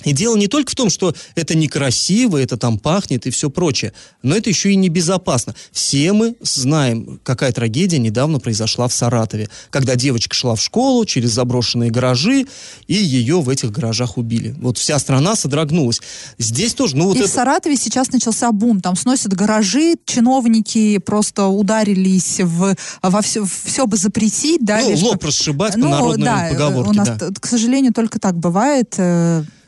И 0.05 0.13
дело 0.13 0.37
не 0.37 0.49
только 0.49 0.73
в 0.73 0.75
том, 0.75 0.91
что 0.91 1.15
это 1.35 1.55
некрасиво, 1.55 2.37
это 2.37 2.57
там 2.57 2.79
пахнет 2.79 3.27
и 3.27 3.31
все 3.31 3.51
прочее, 3.51 3.93
но 4.23 4.37
это 4.37 4.51
еще 4.51 4.73
и 4.73 4.77
небезопасно. 4.77 5.55
Все 5.71 6.13
мы 6.13 6.37
знаем, 6.43 7.21
какая 7.23 7.53
трагедия 7.53 7.99
недавно 7.99 8.39
произошла 8.41 8.89
в 8.89 8.93
Саратове, 8.93 9.49
когда 9.71 9.95
девочка 9.97 10.35
шла 10.35 10.55
в 10.55 10.63
школу 10.63 11.05
через 11.05 11.31
заброшенные 11.31 11.91
гаражи, 11.91 12.47
и 12.87 12.95
ее 12.95 13.41
в 13.41 13.49
этих 13.49 13.71
гаражах 13.71 14.17
убили. 14.19 14.55
Вот 14.61 14.79
вся 14.79 14.99
страна 14.99 15.37
содрогнулась. 15.37 16.01
Здесь 16.39 16.75
тоже, 16.75 16.97
ну 16.97 17.07
вот 17.07 17.17
и 17.17 17.21
это... 17.21 17.29
в 17.29 17.33
Саратове 17.33 17.77
сейчас 17.77 18.13
начался 18.13 18.51
бум, 18.53 18.81
там 18.81 18.97
сносят 18.97 19.33
гаражи, 19.33 19.95
чиновники 20.07 20.99
просто 20.99 21.47
ударились 21.47 22.41
в, 22.41 22.75
во 23.03 23.23
все, 23.23 23.45
все 23.65 23.87
бы 23.87 23.97
запретить, 23.97 24.65
да? 24.65 24.81
Ну, 24.83 24.91
лишь 24.91 25.01
лоб 25.03 25.21
бы- 25.21 25.29
расшибать 25.29 25.75
по 25.75 25.79
Ну, 25.79 25.89
народной 25.89 26.25
да, 26.25 26.49
поговорке, 26.51 26.91
у 26.91 26.93
нас, 26.93 27.09
да. 27.19 27.29
к 27.39 27.47
сожалению, 27.47 27.93
только 27.93 28.19
так 28.19 28.37
бывает. 28.37 28.99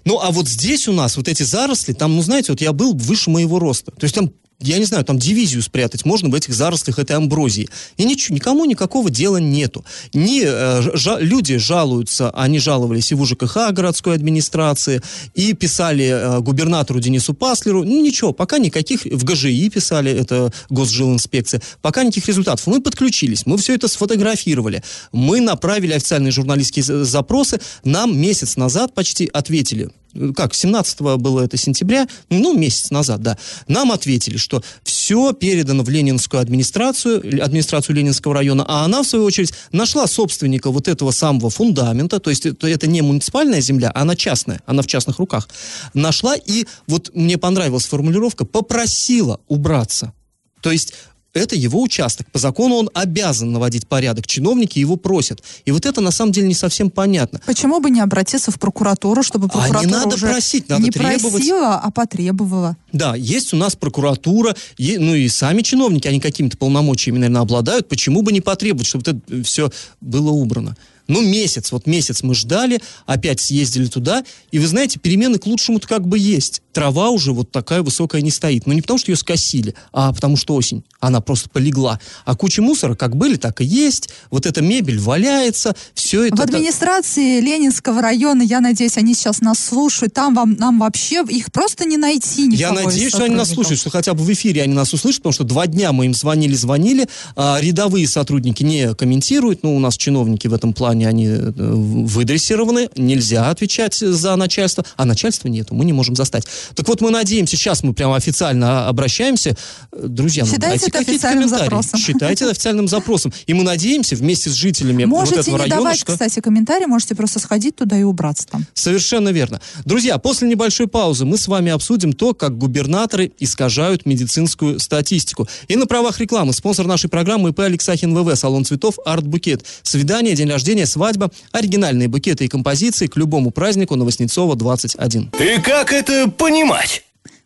Ну, 0.05 0.21
а 0.21 0.31
вот 0.31 0.49
здесь 0.49 0.87
у 0.88 0.93
нас 0.93 1.17
вот 1.17 1.29
эти 1.29 1.43
заросли, 1.43 1.93
там, 1.93 2.14
ну, 2.14 2.23
знаете, 2.23 2.53
вот 2.53 2.61
я 2.61 2.73
был 2.73 2.95
выше 2.95 3.31
моего 3.31 3.59
роста. 3.59 3.90
То 3.93 4.05
есть 4.05 4.14
там 4.14 4.33
я 4.61 4.79
не 4.79 4.85
знаю, 4.85 5.05
там 5.05 5.19
дивизию 5.19 5.62
спрятать 5.62 6.05
можно 6.05 6.29
в 6.29 6.35
этих 6.35 6.55
зарослях 6.55 6.99
этой 6.99 7.17
амброзии. 7.17 7.69
И 7.97 8.05
ничего, 8.05 8.35
никому 8.35 8.64
никакого 8.64 9.11
дела 9.11 9.37
нету. 9.38 9.85
Не, 10.12 10.43
э, 10.45 10.81
жа- 10.95 11.21
люди 11.21 11.57
жалуются, 11.59 12.31
они 12.31 12.59
жаловались 12.59 13.12
и 13.12 13.14
в 13.14 13.21
УЖКХ 13.21 13.73
городской 13.73 14.14
администрации, 14.14 15.03
и 15.35 15.53
писали 15.53 16.05
э, 16.07 16.40
губернатору 16.40 17.01
Денису 17.01 17.35
Паслеру. 17.35 17.85
Ну, 17.85 18.03
ничего, 18.03 18.33
пока 18.33 18.59
никаких, 18.59 19.05
в 19.05 19.25
ГЖИ 19.25 19.69
писали, 19.71 20.11
это 20.12 20.53
Госжилинспекция, 20.71 21.61
пока 21.83 22.03
никаких 22.03 22.27
результатов. 22.29 22.67
Мы 22.67 22.81
подключились, 22.81 23.47
мы 23.47 23.59
все 23.59 23.75
это 23.75 23.88
сфотографировали, 23.88 24.83
мы 25.12 25.40
направили 25.40 25.93
официальные 25.93 26.33
журналистские 26.33 26.83
за- 26.83 27.05
запросы, 27.05 27.61
нам 27.85 28.17
месяц 28.19 28.57
назад 28.57 28.95
почти 28.95 29.29
ответили, 29.33 29.90
как, 30.35 30.55
17 30.55 31.00
было 31.18 31.42
это 31.42 31.57
сентября, 31.57 32.07
ну, 32.31 32.57
месяц 32.57 32.90
назад, 32.90 33.22
да, 33.22 33.38
нам 33.68 33.92
ответили, 33.92 34.37
что 34.37 34.62
все 34.83 35.33
передано 35.33 35.83
в 35.83 35.88
Ленинскую 35.88 36.40
администрацию, 36.40 37.18
администрацию 37.42 37.96
Ленинского 37.96 38.35
района, 38.35 38.64
а 38.66 38.85
она, 38.85 39.03
в 39.03 39.07
свою 39.07 39.24
очередь, 39.24 39.53
нашла 39.72 40.07
собственника 40.07 40.70
вот 40.70 40.88
этого 40.88 41.11
самого 41.11 41.50
фундамента, 41.50 42.20
то 42.20 42.31
есть 42.31 42.46
это, 42.46 42.66
это 42.66 42.87
не 42.87 43.03
муниципальная 43.03 43.61
земля, 43.61 43.90
а 43.94 44.03
она 44.03 44.16
частная, 44.16 44.61
она 44.66 44.83
в 44.83 44.87
частных 44.87 45.18
руках, 45.18 45.48
нашла 45.94 46.35
и, 46.37 46.66
вот 46.87 47.11
мне 47.14 47.38
понравилась 47.38 47.87
формулировка, 47.87 48.44
попросила 48.44 49.40
убраться. 49.48 50.12
То 50.61 50.70
есть 50.70 50.94
это 51.35 51.57
его 51.57 51.83
участок. 51.83 52.31
По 52.33 52.38
закону 52.38 52.77
он 52.77 52.90
обязан 52.94 53.53
наводить 53.53 53.87
порядок. 53.87 54.27
Чиновники 54.27 54.79
его 54.79 54.97
просят. 54.97 55.42
И 55.64 55.70
вот 55.73 55.85
это 55.85 56.01
на 56.01 56.11
самом 56.11 56.33
деле 56.33 56.49
не 56.49 56.55
совсем 56.55 56.90
понятно. 56.90 57.40
Почему 57.44 57.81
бы 57.81 57.90
не 57.90 58.01
обратиться 58.01 58.51
в 58.51 58.59
прокуратуру, 58.59 59.23
чтобы 59.23 59.49
А 59.53 59.57
не 59.66 59.73
прокуратура 59.73 59.90
надо 60.05 60.14
уже 60.16 60.27
просить, 60.27 60.68
надо 60.68 60.83
не 60.85 60.90
требовать. 60.90 61.33
просила, 61.35 61.75
а 61.79 61.90
потребовала? 61.90 62.77
Да, 62.92 63.14
есть 63.16 63.53
у 63.53 63.57
нас 63.57 63.75
прокуратура, 63.77 64.55
е- 64.79 64.99
ну 64.99 65.14
и 65.14 65.29
сами 65.29 65.62
чиновники, 65.62 66.07
они 66.09 66.20
какими-то 66.20 66.57
полномочиями, 66.57 67.18
наверное, 67.18 67.42
обладают. 67.42 67.88
Почему 67.88 68.23
бы 68.23 68.33
не 68.33 68.40
потребовать, 68.40 68.87
чтобы 68.87 69.03
это 69.11 69.42
все 69.44 69.70
было 70.01 70.31
убрано? 70.31 70.77
Ну, 71.07 71.23
месяц, 71.23 71.73
вот 71.73 71.87
месяц 71.87 72.23
мы 72.23 72.35
ждали, 72.35 72.81
опять 73.07 73.40
съездили 73.40 73.87
туда, 73.87 74.25
и 74.51 74.59
вы 74.59 74.67
знаете, 74.67 74.99
перемены 74.99 75.38
к 75.38 75.47
лучшему-то 75.47 75.87
как 75.87 76.07
бы 76.07 76.19
есть. 76.19 76.62
Трава 76.73 77.11
уже 77.11 77.33
вот 77.33 77.53
такая 77.53 77.83
высокая 77.83 78.23
не 78.23 78.31
стоит. 78.31 78.67
Но 78.67 78.73
не 78.73 78.81
потому, 78.81 78.99
что 78.99 79.12
ее 79.12 79.17
скосили, 79.17 79.75
а 79.93 80.12
потому 80.12 80.37
что 80.37 80.55
осень. 80.55 80.83
Она 81.01 81.21
просто 81.21 81.49
полегла. 81.51 82.01
А 82.25 82.35
куча 82.35 82.62
мусора 82.62 82.95
как 82.95 83.17
были, 83.17 83.37
так 83.37 83.61
и 83.61 83.64
есть. 83.64 84.09
Вот 84.31 84.47
эта 84.47 84.62
мебель 84.62 84.99
валяется, 84.99 85.75
все 85.95 86.25
это... 86.25 86.37
В 86.37 86.38
так- 86.38 86.49
администрации 86.49 87.40
Ленинского 87.40 88.01
района, 88.01 88.43
я 88.43 88.61
надеюсь, 88.61 88.97
они 88.97 89.14
сейчас 89.14 89.40
нас 89.40 89.59
слушают, 89.59 90.14
там 90.14 90.35
вам, 90.35 90.55
нам 90.55 90.79
вообще, 90.79 91.25
их 91.29 91.53
просто 91.53 91.85
не 91.85 91.97
найти 91.97 92.47
никого 92.47 92.57
Я 92.57 92.73
надеюсь, 92.73 93.12
что 93.12 93.25
они 93.25 93.35
нас 93.35 93.51
слушают, 93.51 93.79
что 93.79 93.90
хотя 93.90 94.14
бы 94.14 94.25
в 94.25 94.33
эфире 94.33 94.62
они 94.62 94.75
нас 94.75 94.93
услышат, 94.93 95.21
потому 95.21 95.35
что 95.35 95.45
два 95.45 95.67
дня 95.67 95.93
мы 95.93 96.07
им 96.07 96.14
звонили, 96.14 96.55
звонили, 96.55 97.09
а 97.37 97.59
рядовые 97.61 98.09
сотрудники 98.09 98.62
не 98.62 98.95
комментируют, 98.95 99.62
ну, 99.62 99.77
у 99.77 99.79
нас 99.79 99.97
чиновники 99.97 100.49
в 100.49 100.55
этом 100.55 100.73
плане, 100.73 100.93
они 101.02 101.26
э, 101.26 101.50
выдрессированы, 101.57 102.90
нельзя 102.96 103.50
отвечать 103.50 103.94
за 103.94 104.37
начальство, 104.37 104.85
а 104.96 105.04
начальства 105.04 105.48
нету, 105.48 105.74
мы 105.74 105.85
не 105.85 105.92
можем 105.92 106.16
застать. 106.16 106.46
Так 106.74 106.87
вот, 106.88 107.00
мы 107.00 107.11
надеемся, 107.11 107.57
сейчас 107.57 107.83
мы 107.83 107.94
прямо 107.94 108.16
официально 108.16 108.88
обращаемся, 108.88 109.57
Э, 109.92 110.07
друзья, 110.09 110.44
ну, 110.44 110.50
Считайте 110.50 110.70
дайте 110.70 110.87
это 110.87 110.98
какие-то 110.98 111.12
официальным 111.12 111.48
комментарии. 111.48 111.64
запросом. 111.64 112.00
Считайте 112.00 112.44
это 112.44 112.50
официальным 112.52 112.88
запросом. 112.88 113.33
И 113.46 113.54
мы 113.54 113.62
надеемся 113.62 114.16
вместе 114.16 114.50
с 114.50 114.54
жителями 114.54 115.04
Можете 115.04 115.37
вот 115.37 115.42
этого 115.42 115.57
не 115.57 115.62
района, 115.62 115.76
давать, 115.76 116.04
кстати, 116.04 116.40
комментарий, 116.40 116.87
можете 116.87 117.14
просто 117.14 117.38
сходить 117.38 117.76
туда 117.76 117.98
и 117.98 118.02
убраться 118.02 118.46
там. 118.48 118.66
Совершенно 118.74 119.30
верно. 119.30 119.61
Друзья, 119.85 120.18
после 120.18 120.48
небольшой 120.48 120.88
паузы 120.88 121.24
мы 121.24 121.38
с 121.38 121.48
вами 121.48 121.70
обсудим 121.70 122.12
то, 122.12 122.35
как 122.35 122.57
губернаторы 122.59 123.33
искажают 123.38 124.07
медицинскую 124.07 124.78
статистику. 124.80 125.48
И 125.68 125.76
на 125.76 125.87
правах 125.87 126.20
рекламы 126.20 126.52
спонсор 126.52 126.87
нашей 126.87 127.09
программы 127.09 127.50
ИП 127.50 127.61
Алексахин 127.61 128.14
ВВ, 128.14 128.37
салон 128.38 128.64
цветов 128.64 128.98
Арт 129.04 129.26
Букет. 129.26 129.64
Свидание, 129.83 130.35
день 130.35 130.50
рождения, 130.50 130.84
свадьба, 130.87 131.31
оригинальные 131.53 132.09
букеты 132.09 132.44
и 132.44 132.49
композиции 132.49 133.07
к 133.07 133.16
любому 133.16 133.51
празднику 133.51 133.97
на 133.97 134.05
Воснецова 134.05 134.57
21. 134.57 135.31
И 135.38 135.61
как 135.61 135.92
это 135.92 136.29
понимать? 136.29 137.04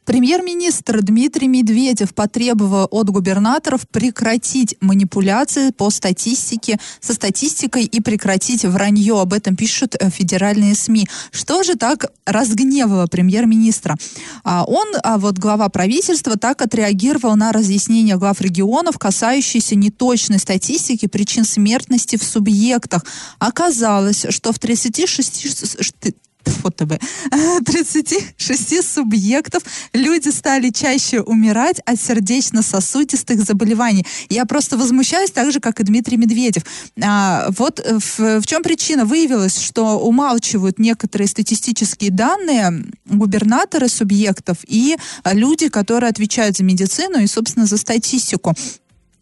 Премьер-министр 0.09 1.03
Дмитрий 1.03 1.49
Медведев 1.49 2.15
потребовал 2.15 2.89
от 2.91 3.11
губернаторов 3.11 3.87
прекратить 3.87 4.75
манипуляции 4.81 5.71
по 5.71 5.91
статистике, 5.91 6.81
со 6.99 7.13
статистикой 7.13 7.85
и 7.85 8.01
прекратить 8.01 8.65
вранье. 8.65 9.21
Об 9.21 9.35
этом 9.35 9.55
пишут 9.55 9.97
э, 10.01 10.09
федеральные 10.09 10.77
СМИ. 10.77 11.07
Что 11.31 11.63
же 11.63 11.75
так 11.75 12.11
разгневало 12.25 13.07
премьер-министра? 13.07 13.97
А, 14.45 14.65
Он, 14.65 14.87
а 15.03 15.19
вот 15.19 15.37
глава 15.37 15.69
правительства, 15.69 16.39
так 16.39 16.63
отреагировал 16.63 17.37
на 17.37 17.53
разъяснения 17.53 18.17
глав 18.17 18.41
регионов, 18.41 18.99
касающиеся 18.99 19.75
неточной 19.75 20.39
статистики 20.39 21.05
причин 21.05 21.45
смертности 21.45 22.17
в 22.17 22.25
субъектах. 22.25 23.05
Оказалось, 23.41 24.25
что 24.31 24.53
в 24.55 24.59
36 24.59 25.45
ш- 26.49 26.59
Фу, 26.63 26.71
ТБ. 26.71 26.93
36 27.65 28.83
субъектов 28.95 29.63
люди 29.93 30.29
стали 30.31 30.71
чаще 30.71 31.21
умирать 31.21 31.81
от 31.85 32.01
сердечно-сосудистых 32.01 33.41
заболеваний. 33.45 34.07
Я 34.29 34.45
просто 34.45 34.77
возмущаюсь 34.77 35.31
так 35.31 35.53
же, 35.53 35.61
как 35.61 35.81
и 35.81 35.85
Дмитрий 35.85 36.17
Медведев. 36.17 36.63
А, 37.03 37.49
вот 37.57 37.81
э, 37.81 37.99
в, 37.99 38.41
в 38.41 38.47
чем 38.47 38.63
причина? 38.63 39.05
Выявилось, 39.05 39.59
что 39.61 39.99
умалчивают 39.99 40.79
некоторые 40.79 41.29
статистические 41.29 42.11
данные 42.11 42.85
губернаторы 43.07 43.89
субъектов 43.89 44.59
и 44.67 44.97
люди, 45.25 45.69
которые 45.69 46.11
отвечают 46.11 46.57
за 46.57 46.65
медицину 46.65 47.19
и, 47.19 47.27
собственно, 47.27 47.67
за 47.67 47.77
статистику. 47.77 48.55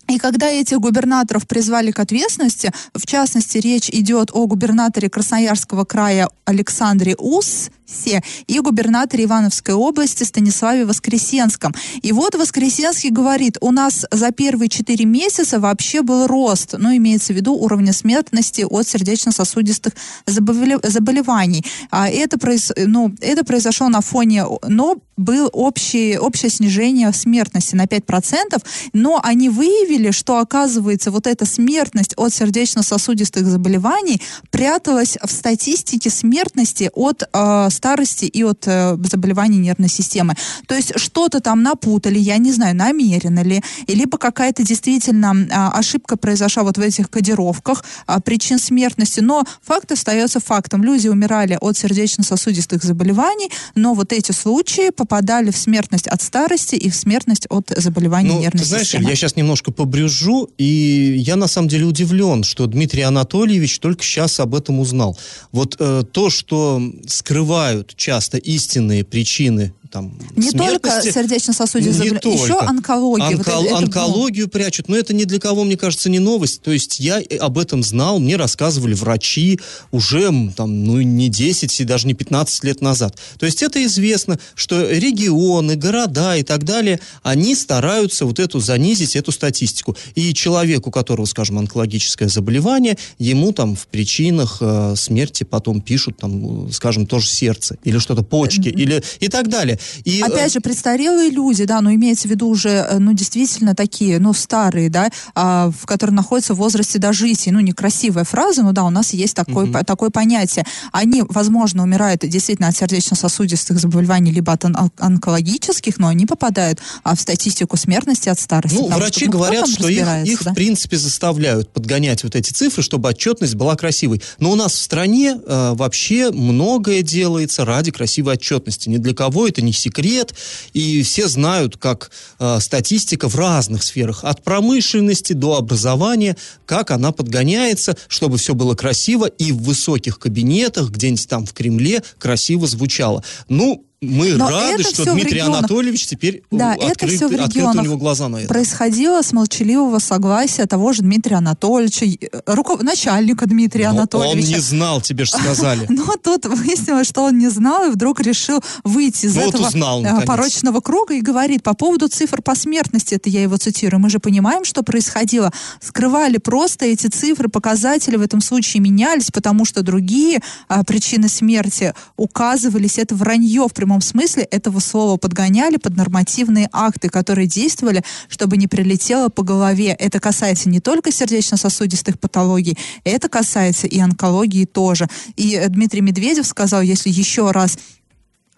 И 0.08 0.18
когда 0.18 0.48
этих 0.48 0.78
губернаторов 0.80 1.46
призвали 1.46 1.90
к 1.90 1.98
ответственности, 1.98 2.72
в 2.94 3.06
частности, 3.06 3.58
речь 3.58 3.88
идет 3.90 4.30
о 4.32 4.46
губернаторе 4.46 5.10
Красноярского 5.10 5.84
края 5.84 6.28
Александре 6.44 7.16
Уссе 7.16 8.22
и 8.46 8.60
губернаторе 8.60 9.24
Ивановской 9.24 9.74
области 9.74 10.22
Станиславе 10.22 10.84
Воскресенском. 10.84 11.74
И 12.02 12.12
вот 12.12 12.34
Воскресенский 12.34 13.10
говорит, 13.10 13.58
у 13.60 13.72
нас 13.72 14.06
за 14.10 14.30
первые 14.30 14.68
четыре 14.68 15.04
месяца 15.04 15.58
вообще 15.58 16.02
был 16.02 16.26
рост, 16.26 16.74
ну, 16.78 16.94
имеется 16.96 17.32
в 17.32 17.36
виду 17.36 17.54
уровня 17.54 17.92
смертности 17.92 18.64
от 18.68 18.86
сердечно-сосудистых 18.86 19.94
заболе- 20.26 20.88
заболеваний. 20.88 21.64
А 21.90 22.08
это, 22.08 22.36
произ- 22.36 22.72
ну, 22.76 23.12
это 23.20 23.44
произошло 23.44 23.88
на 23.88 24.00
фоне, 24.00 24.44
но 24.68 24.98
был 25.16 25.48
общий, 25.52 26.18
общее 26.18 26.50
снижение 26.50 27.12
смертности 27.12 27.74
на 27.74 27.84
5%, 27.84 28.62
но 28.92 29.20
они 29.22 29.48
выявили, 29.48 30.10
что, 30.10 30.38
оказывается, 30.38 31.10
вот 31.10 31.26
эта 31.26 31.46
смертность 31.46 32.14
от 32.16 32.32
сердечно-сосудистых 32.32 33.46
заболеваний 33.46 34.20
пряталась 34.50 35.16
в 35.22 35.30
статистике 35.30 36.10
смертности 36.10 36.90
от 36.94 37.28
э, 37.32 37.68
старости 37.70 38.24
и 38.26 38.42
от 38.42 38.64
э, 38.66 38.96
заболеваний 39.04 39.58
нервной 39.58 39.88
системы. 39.88 40.34
То 40.66 40.74
есть 40.74 40.98
что-то 40.98 41.40
там 41.40 41.62
напутали, 41.62 42.18
я 42.18 42.38
не 42.38 42.52
знаю, 42.52 42.76
намеренно 42.76 43.42
ли, 43.42 43.62
либо 43.86 44.18
какая-то 44.18 44.62
действительно 44.62 45.34
а, 45.50 45.72
ошибка 45.78 46.16
произошла 46.16 46.62
вот 46.62 46.78
в 46.78 46.80
этих 46.80 47.10
кодировках 47.10 47.84
а, 48.06 48.20
причин 48.20 48.58
смертности, 48.58 49.20
но 49.20 49.44
факт 49.62 49.92
остается 49.92 50.40
фактом. 50.40 50.82
Люди 50.84 51.08
умирали 51.08 51.58
от 51.60 51.76
сердечно-сосудистых 51.76 52.82
заболеваний, 52.82 53.50
но 53.74 53.94
вот 53.94 54.12
эти 54.12 54.32
случаи 54.32 54.90
попадали 55.06 55.50
в 55.50 55.56
смертность 55.56 56.08
от 56.08 56.20
старости 56.20 56.74
и 56.74 56.90
в 56.90 56.96
смертность 56.96 57.46
от 57.48 57.72
заболеваний 57.76 58.30
ну, 58.30 58.40
нервной 58.40 58.62
ты 58.62 58.66
знаешь, 58.66 58.86
системы. 58.86 59.08
я 59.08 59.14
сейчас 59.14 59.36
немножко 59.36 59.70
побрюжу, 59.70 60.50
и 60.58 61.14
я 61.18 61.36
на 61.36 61.46
самом 61.46 61.68
деле 61.68 61.84
удивлен, 61.84 62.42
что 62.42 62.66
Дмитрий 62.66 63.02
Анатольевич 63.02 63.78
только 63.78 64.02
сейчас 64.02 64.40
об 64.40 64.54
этом 64.54 64.80
узнал. 64.80 65.16
Вот 65.52 65.76
э, 65.78 66.02
то, 66.10 66.28
что 66.28 66.82
скрывают 67.06 67.94
часто 67.96 68.38
истинные 68.38 69.04
причины 69.04 69.72
там, 69.90 70.12
не 70.36 70.50
только 70.72 70.88
сердечно-сосудистые 71.12 71.92
заболевания, 72.10 72.42
еще 72.44 72.54
онкология. 72.68 73.26
Онко- 73.26 73.36
Вот 73.36 73.46
это- 73.46 73.50
это, 73.66 73.76
онкологию 73.78 74.48
прячут, 74.48 74.88
но 74.88 74.96
это 74.96 75.14
ни 75.14 75.24
для 75.24 75.38
кого, 75.38 75.64
мне 75.64 75.76
кажется, 75.76 76.10
не 76.10 76.18
новость. 76.18 76.62
То 76.62 76.72
есть 76.72 77.00
я 77.00 77.20
э, 77.20 77.36
об 77.36 77.58
этом 77.58 77.82
знал, 77.82 78.18
мне 78.18 78.36
рассказывали 78.36 78.94
врачи 78.94 79.58
уже 79.92 80.26
там, 80.56 80.84
ну, 80.84 81.00
не 81.00 81.28
10 81.28 81.80
и 81.80 81.84
даже 81.84 82.06
не 82.06 82.14
15 82.14 82.64
лет 82.64 82.80
назад. 82.80 83.16
То 83.38 83.46
есть 83.46 83.62
это 83.62 83.82
известно, 83.84 84.38
что 84.54 84.90
регионы, 84.90 85.76
города 85.76 86.36
и 86.36 86.42
так 86.42 86.64
далее, 86.64 87.00
они 87.22 87.54
стараются 87.54 88.26
вот 88.26 88.38
эту 88.38 88.60
занизить, 88.60 89.16
эту 89.16 89.32
статистику. 89.32 89.96
И 90.14 90.34
человек, 90.34 90.86
у 90.86 90.90
которого, 90.90 91.26
скажем, 91.26 91.58
онкологическое 91.58 92.28
заболевание, 92.28 92.96
ему 93.18 93.52
там 93.52 93.76
в 93.76 93.86
причинах 93.86 94.58
э, 94.60 94.94
смерти 94.96 95.44
потом 95.44 95.80
пишут, 95.80 96.16
там, 96.18 96.70
скажем, 96.72 97.06
тоже 97.06 97.28
сердце 97.28 97.76
или 97.84 97.98
что-то 97.98 98.22
почки 98.22 98.68
или 98.68 99.02
и 99.20 99.28
так 99.28 99.48
далее. 99.48 99.75
И, 100.04 100.20
э, 100.20 100.24
Опять 100.24 100.52
же, 100.52 100.60
престарелые 100.60 101.30
люди, 101.30 101.64
да, 101.64 101.80
но 101.80 101.92
имеется 101.92 102.28
в 102.28 102.30
виду 102.30 102.48
уже, 102.48 102.68
э, 102.68 102.98
ну, 102.98 103.12
действительно 103.12 103.74
такие, 103.74 104.18
ну, 104.18 104.32
старые, 104.32 104.90
да, 104.90 105.10
а, 105.34 105.70
в 105.70 105.86
которые 105.86 106.14
находятся 106.14 106.54
в 106.54 106.58
возрасте 106.58 106.98
дожития. 106.98 107.52
Ну, 107.52 107.60
некрасивая 107.60 108.24
фраза, 108.24 108.62
но 108.62 108.72
да, 108.72 108.84
у 108.84 108.90
нас 108.90 109.12
есть 109.12 109.34
такое, 109.34 109.66
по- 109.66 109.84
такое 109.84 110.10
понятие. 110.10 110.64
Они, 110.92 111.22
возможно, 111.28 111.82
умирают 111.82 112.22
действительно 112.22 112.68
от 112.68 112.76
сердечно-сосудистых 112.76 113.78
заболеваний, 113.78 114.32
либо 114.32 114.52
от 114.52 114.64
он- 114.64 114.76
онкологических, 114.98 115.98
но 115.98 116.08
они 116.08 116.26
попадают 116.26 116.80
а, 117.02 117.14
в 117.14 117.20
статистику 117.20 117.76
смертности 117.76 118.28
от 118.28 118.38
старости. 118.38 118.76
Ну, 118.76 118.84
потому 118.84 119.00
врачи 119.00 119.24
что, 119.24 119.26
ну, 119.26 119.32
говорят, 119.32 119.68
что 119.68 119.88
их, 119.88 120.06
их 120.24 120.44
да? 120.44 120.52
в 120.52 120.54
принципе 120.54 120.96
заставляют 120.96 121.72
подгонять 121.72 122.24
вот 122.24 122.34
эти 122.36 122.52
цифры, 122.52 122.82
чтобы 122.82 123.08
отчетность 123.08 123.54
была 123.54 123.76
красивой. 123.76 124.22
Но 124.38 124.50
у 124.52 124.54
нас 124.54 124.72
в 124.72 124.80
стране 124.80 125.38
э, 125.44 125.72
вообще 125.74 126.30
многое 126.30 127.02
делается 127.02 127.64
ради 127.64 127.90
красивой 127.90 128.34
отчетности. 128.34 128.88
Ни 128.88 128.98
для 128.98 129.14
кого 129.14 129.48
это 129.48 129.62
не 129.66 129.72
секрет, 129.72 130.34
и 130.72 131.02
все 131.02 131.28
знают, 131.28 131.76
как 131.76 132.10
э, 132.38 132.58
статистика 132.60 133.28
в 133.28 133.36
разных 133.36 133.82
сферах, 133.82 134.24
от 134.24 134.42
промышленности 134.42 135.34
до 135.34 135.56
образования, 135.56 136.36
как 136.64 136.90
она 136.90 137.12
подгоняется, 137.12 137.96
чтобы 138.08 138.38
все 138.38 138.54
было 138.54 138.74
красиво 138.74 139.26
и 139.26 139.52
в 139.52 139.58
высоких 139.62 140.18
кабинетах, 140.18 140.90
где-нибудь 140.90 141.28
там 141.28 141.44
в 141.44 141.52
Кремле, 141.52 142.02
красиво 142.18 142.66
звучало. 142.66 143.22
Ну, 143.48 143.84
мы 144.02 144.34
Но 144.34 144.50
рады, 144.50 144.82
это 144.82 144.94
что 144.94 145.12
Дмитрий 145.12 145.36
регионах. 145.36 145.60
Анатольевич 145.60 146.06
теперь 146.06 146.42
Да, 146.50 146.74
э, 146.74 146.76
это 146.76 147.06
открыт- 147.06 147.16
все 147.16 147.28
в 147.28 147.32
регионах 147.32 147.82
у 147.82 147.86
него 147.86 147.96
глаза 147.96 148.28
на 148.28 148.36
это. 148.38 148.48
происходило 148.48 149.22
с 149.22 149.32
молчаливого 149.32 149.98
согласия 150.00 150.66
того 150.66 150.92
же 150.92 151.02
Дмитрия 151.02 151.36
Анатольевича, 151.36 152.04
э, 152.04 152.40
руков... 152.46 152.82
начальника 152.82 153.46
Дмитрия 153.46 153.90
Но 153.90 154.00
Анатольевича. 154.00 154.46
Он 154.46 154.54
не 154.54 154.60
знал, 154.60 155.00
тебе 155.00 155.24
же 155.24 155.30
сказали. 155.30 155.86
Но 155.88 156.14
тут 156.22 156.44
выяснилось, 156.44 157.08
что 157.08 157.22
он 157.22 157.38
не 157.38 157.48
знал 157.48 157.86
и 157.86 157.90
вдруг 157.90 158.20
решил 158.20 158.62
выйти 158.84 159.26
из 159.26 159.36
Ну 159.36 159.48
этого 159.48 159.68
э, 160.04 160.26
порочного 160.26 160.80
круга 160.80 161.14
и 161.14 161.22
говорит 161.22 161.62
по 161.62 161.74
поводу 161.74 162.08
цифр 162.08 162.42
по 162.42 162.54
смертности, 162.54 163.14
это 163.14 163.30
я 163.30 163.42
его 163.42 163.56
цитирую, 163.56 164.00
мы 164.00 164.10
же 164.10 164.18
понимаем, 164.18 164.64
что 164.64 164.82
происходило. 164.82 165.52
Скрывали 165.80 166.36
просто 166.36 166.84
эти 166.84 167.06
цифры, 167.06 167.48
показатели 167.48 168.16
в 168.16 168.22
этом 168.22 168.40
случае 168.40 168.82
менялись, 168.82 169.30
потому 169.30 169.64
что 169.64 169.82
другие 169.82 170.40
а, 170.68 170.84
причины 170.84 171.28
смерти 171.28 171.94
указывались. 172.16 172.98
Это 172.98 173.14
вранье 173.14 173.66
в 173.68 173.72
прямом 173.72 173.95
смысле 174.00 174.44
этого 174.44 174.80
слова. 174.80 175.16
Подгоняли 175.16 175.76
под 175.76 175.96
нормативные 175.96 176.68
акты, 176.72 177.08
которые 177.08 177.46
действовали, 177.46 178.02
чтобы 178.28 178.56
не 178.56 178.66
прилетело 178.66 179.28
по 179.28 179.42
голове. 179.42 179.88
Это 179.98 180.20
касается 180.20 180.68
не 180.68 180.80
только 180.80 181.12
сердечно-сосудистых 181.12 182.18
патологий, 182.18 182.78
это 183.04 183.28
касается 183.28 183.86
и 183.86 183.98
онкологии 183.98 184.64
тоже. 184.64 185.08
И 185.36 185.54
э, 185.54 185.68
Дмитрий 185.68 186.00
Медведев 186.00 186.46
сказал, 186.46 186.82
если 186.82 187.10
еще 187.10 187.50
раз 187.50 187.78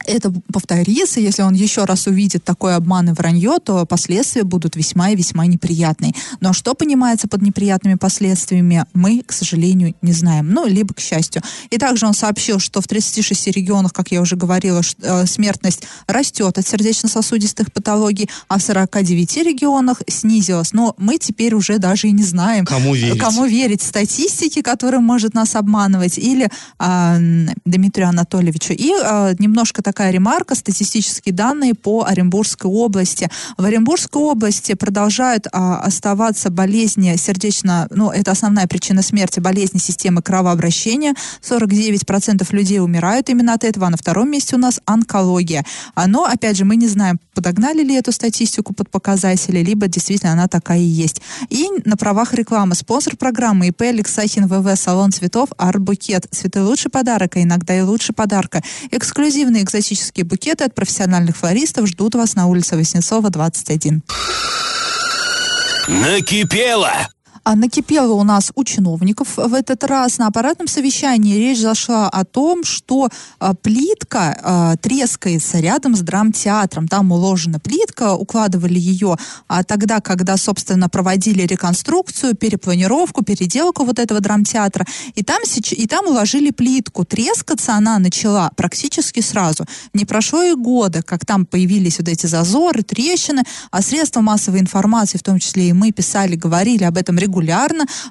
это 0.06 0.32
повторится, 0.52 1.20
если 1.20 1.42
он 1.42 1.54
еще 1.54 1.84
раз 1.84 2.06
увидит 2.06 2.44
такой 2.44 2.74
обман 2.74 3.10
и 3.10 3.12
вранье, 3.12 3.58
то 3.62 3.84
последствия 3.84 4.44
будут 4.44 4.76
весьма 4.76 5.10
и 5.10 5.16
весьма 5.16 5.46
неприятные. 5.46 6.12
Но 6.40 6.52
что 6.52 6.74
понимается 6.74 7.28
под 7.28 7.42
неприятными 7.42 7.94
последствиями, 7.94 8.84
мы, 8.94 9.22
к 9.26 9.32
сожалению, 9.32 9.94
не 10.02 10.12
знаем. 10.12 10.50
Ну, 10.50 10.66
либо 10.66 10.94
к 10.94 11.00
счастью. 11.00 11.42
И 11.70 11.78
также 11.78 12.06
он 12.06 12.14
сообщил, 12.14 12.58
что 12.58 12.80
в 12.80 12.86
36 12.86 13.48
регионах, 13.48 13.92
как 13.92 14.10
я 14.12 14.20
уже 14.20 14.36
говорила, 14.36 14.82
э, 15.02 15.26
смертность 15.26 15.82
растет 16.06 16.56
от 16.58 16.66
сердечно-сосудистых 16.66 17.72
патологий, 17.72 18.30
а 18.48 18.58
в 18.58 18.62
49 18.62 19.36
регионах 19.38 20.02
снизилась. 20.08 20.72
Но 20.72 20.94
мы 20.98 21.18
теперь 21.18 21.54
уже 21.54 21.78
даже 21.78 22.08
и 22.08 22.12
не 22.12 22.22
знаем, 22.22 22.64
Кому 22.64 22.94
верить? 22.94 23.20
кому 23.20 23.46
верить 23.46 23.82
статистике, 23.82 24.62
которая 24.62 25.00
может 25.00 25.34
нас 25.34 25.54
обманывать, 25.56 26.18
или 26.18 26.48
м, 26.78 27.50
Дмитрию 27.64 28.08
Анатольевичу. 28.08 28.72
И 28.72 28.92
а, 29.02 29.34
немножко 29.38 29.82
такая 29.88 30.10
ремарка, 30.10 30.54
статистические 30.54 31.34
данные 31.34 31.74
по 31.74 32.04
Оренбургской 32.04 32.70
области. 32.70 33.30
В 33.56 33.64
Оренбургской 33.64 34.20
области 34.20 34.74
продолжают 34.74 35.46
а, 35.50 35.78
оставаться 35.78 36.50
болезни 36.50 37.16
сердечно, 37.16 37.88
ну, 37.90 38.10
это 38.10 38.32
основная 38.32 38.66
причина 38.66 39.00
смерти, 39.00 39.40
болезни 39.40 39.78
системы 39.78 40.20
кровообращения. 40.20 41.14
49% 41.40 42.46
людей 42.50 42.80
умирают 42.80 43.30
именно 43.30 43.54
от 43.54 43.64
этого, 43.64 43.86
а 43.86 43.90
на 43.90 43.96
втором 43.96 44.30
месте 44.30 44.56
у 44.56 44.58
нас 44.58 44.78
онкология. 44.84 45.64
А, 45.94 46.06
Но, 46.06 46.26
опять 46.26 46.58
же, 46.58 46.66
мы 46.66 46.76
не 46.76 46.86
знаем, 46.86 47.18
подогнали 47.32 47.82
ли 47.82 47.94
эту 47.94 48.12
статистику 48.12 48.74
под 48.74 48.90
показатели, 48.90 49.60
либо 49.60 49.88
действительно 49.88 50.32
она 50.32 50.48
такая 50.48 50.80
и 50.80 50.82
есть. 50.82 51.22
И 51.48 51.66
на 51.86 51.96
правах 51.96 52.34
рекламы 52.34 52.74
спонсор 52.74 53.16
программы 53.16 53.68
ИП 53.68 53.80
Алексахин 53.82 54.48
ВВ 54.48 54.78
Салон 54.78 55.12
цветов 55.12 55.48
Арт-букет. 55.56 56.26
Цветы 56.30 56.62
лучший 56.62 56.90
подарок, 56.90 57.36
а 57.36 57.42
иногда 57.42 57.74
и 57.74 57.80
лучше 57.80 58.12
подарка. 58.12 58.62
Эксклюзивные 58.90 59.62
экзотические 59.62 59.77
букеты 60.24 60.64
от 60.64 60.74
профессиональных 60.74 61.36
флористов 61.36 61.86
ждут 61.88 62.14
вас 62.14 62.34
на 62.34 62.46
улице 62.46 62.76
Воснецова, 62.76 63.30
21. 63.30 64.02
Накипело! 65.88 67.08
А 67.44 67.54
накипело 67.56 68.14
у 68.14 68.24
нас 68.24 68.52
у 68.54 68.64
чиновников 68.64 69.36
в 69.36 69.54
этот 69.54 69.84
раз. 69.84 70.18
На 70.18 70.26
аппаратном 70.28 70.68
совещании 70.68 71.36
речь 71.36 71.60
зашла 71.60 72.08
о 72.08 72.24
том, 72.24 72.64
что 72.64 73.08
а, 73.38 73.54
плитка 73.54 74.38
а, 74.42 74.76
трескается 74.76 75.60
рядом 75.60 75.96
с 75.96 76.00
драмтеатром. 76.00 76.88
Там 76.88 77.12
уложена 77.12 77.58
плитка, 77.60 78.14
укладывали 78.14 78.78
ее 78.78 79.16
а, 79.48 79.64
тогда, 79.64 80.00
когда, 80.00 80.36
собственно, 80.36 80.88
проводили 80.88 81.42
реконструкцию, 81.42 82.34
перепланировку, 82.34 83.24
переделку 83.24 83.84
вот 83.84 83.98
этого 83.98 84.20
драмтеатра. 84.20 84.86
И 85.14 85.22
там, 85.22 85.42
и 85.42 85.86
там 85.86 86.06
уложили 86.06 86.50
плитку. 86.50 87.04
Трескаться 87.04 87.74
она 87.74 87.98
начала 87.98 88.50
практически 88.56 89.20
сразу. 89.20 89.64
Не 89.94 90.04
прошло 90.04 90.42
и 90.42 90.54
года, 90.54 91.02
как 91.02 91.24
там 91.24 91.46
появились 91.46 91.98
вот 91.98 92.08
эти 92.08 92.26
зазоры, 92.26 92.82
трещины, 92.82 93.42
а 93.70 93.82
средства 93.82 94.20
массовой 94.20 94.60
информации, 94.60 95.18
в 95.18 95.22
том 95.22 95.38
числе 95.38 95.68
и 95.68 95.72
мы, 95.72 95.92
писали, 95.92 96.36
говорили 96.36 96.84
об 96.84 96.96
этом 96.96 97.18
регулярно, 97.18 97.37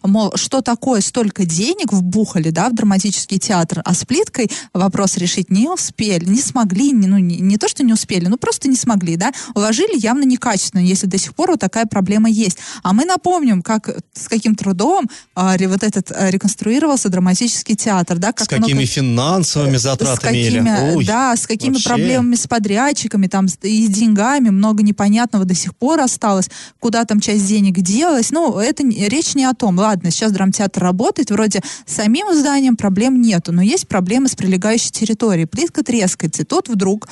мол, 0.04 0.34
что 0.36 0.62
такое 0.62 1.02
столько 1.02 1.46
денег 1.46 1.94
вбухали, 1.94 2.50
да, 2.50 2.70
в 2.70 2.74
драматический 2.76 3.40
театр, 3.40 3.82
а 3.86 3.94
с 3.94 4.06
плиткой 4.06 4.50
вопрос 4.74 5.18
решить 5.18 5.50
не 5.50 5.68
успели, 5.70 6.26
не 6.26 6.42
смогли, 6.42 6.92
не, 6.92 7.08
ну, 7.08 7.18
не, 7.18 7.38
не 7.40 7.58
то, 7.58 7.68
что 7.68 7.84
не 7.84 7.94
успели, 7.94 8.28
ну, 8.28 8.38
просто 8.38 8.68
не 8.70 8.76
смогли, 8.76 9.16
да, 9.16 9.32
уложили 9.56 9.98
явно 10.00 10.24
некачественно, 10.24 10.82
если 10.82 11.08
до 11.08 11.18
сих 11.18 11.34
пор 11.36 11.52
вот 11.52 11.60
такая 11.60 11.86
проблема 11.86 12.30
есть. 12.30 12.58
А 12.84 12.94
мы 12.94 13.06
напомним, 13.06 13.62
как, 13.62 13.90
с 14.14 14.28
каким 14.28 14.56
трудом 14.56 15.08
а, 15.36 15.56
вот 15.58 15.84
этот 15.84 16.12
а, 16.12 16.30
реконструировался 16.30 17.10
драматический 17.10 17.76
театр, 17.76 18.18
да, 18.18 18.32
как 18.32 18.46
С 18.46 18.48
какими 18.48 18.74
много- 18.74 18.86
финансовыми 18.86 19.78
с 19.78 19.82
затратами 19.82 20.18
какими, 20.44 20.46
или... 20.46 20.96
Ой, 20.96 21.06
да, 21.06 21.36
с 21.36 21.48
какими 21.48 21.74
вообще. 21.74 21.90
проблемами 21.90 22.36
с 22.36 22.48
подрядчиками, 22.48 23.28
там, 23.28 23.48
с- 23.48 23.58
и 23.62 23.88
с 23.88 23.90
деньгами, 23.90 24.50
много 24.50 24.84
непонятного 24.84 25.46
до 25.46 25.54
сих 25.56 25.76
пор 25.76 26.00
осталось, 26.02 26.50
куда 26.80 27.06
там 27.06 27.20
часть 27.20 27.48
денег 27.48 27.80
делась. 27.80 28.32
Ну, 28.32 28.60
это 28.60 28.84
речь 29.08 29.36
не 29.36 29.46
о 29.46 29.54
том. 29.54 29.78
Ладно, 29.78 30.12
сейчас 30.12 30.32
драмтеатр 30.32 30.82
работает, 30.82 31.32
вроде 31.32 31.62
самим 31.86 32.34
зданием 32.34 32.76
проблем 32.76 33.22
нету, 33.22 33.52
но 33.52 33.62
есть 33.62 33.88
проблемы 33.88 34.28
с 34.28 34.36
прилегающей 34.36 34.92
территорией. 34.92 35.48
Плитка 35.48 35.84
трескается, 35.84 36.44
и 36.44 36.46
тут 36.46 36.70
вдруг 36.70 37.08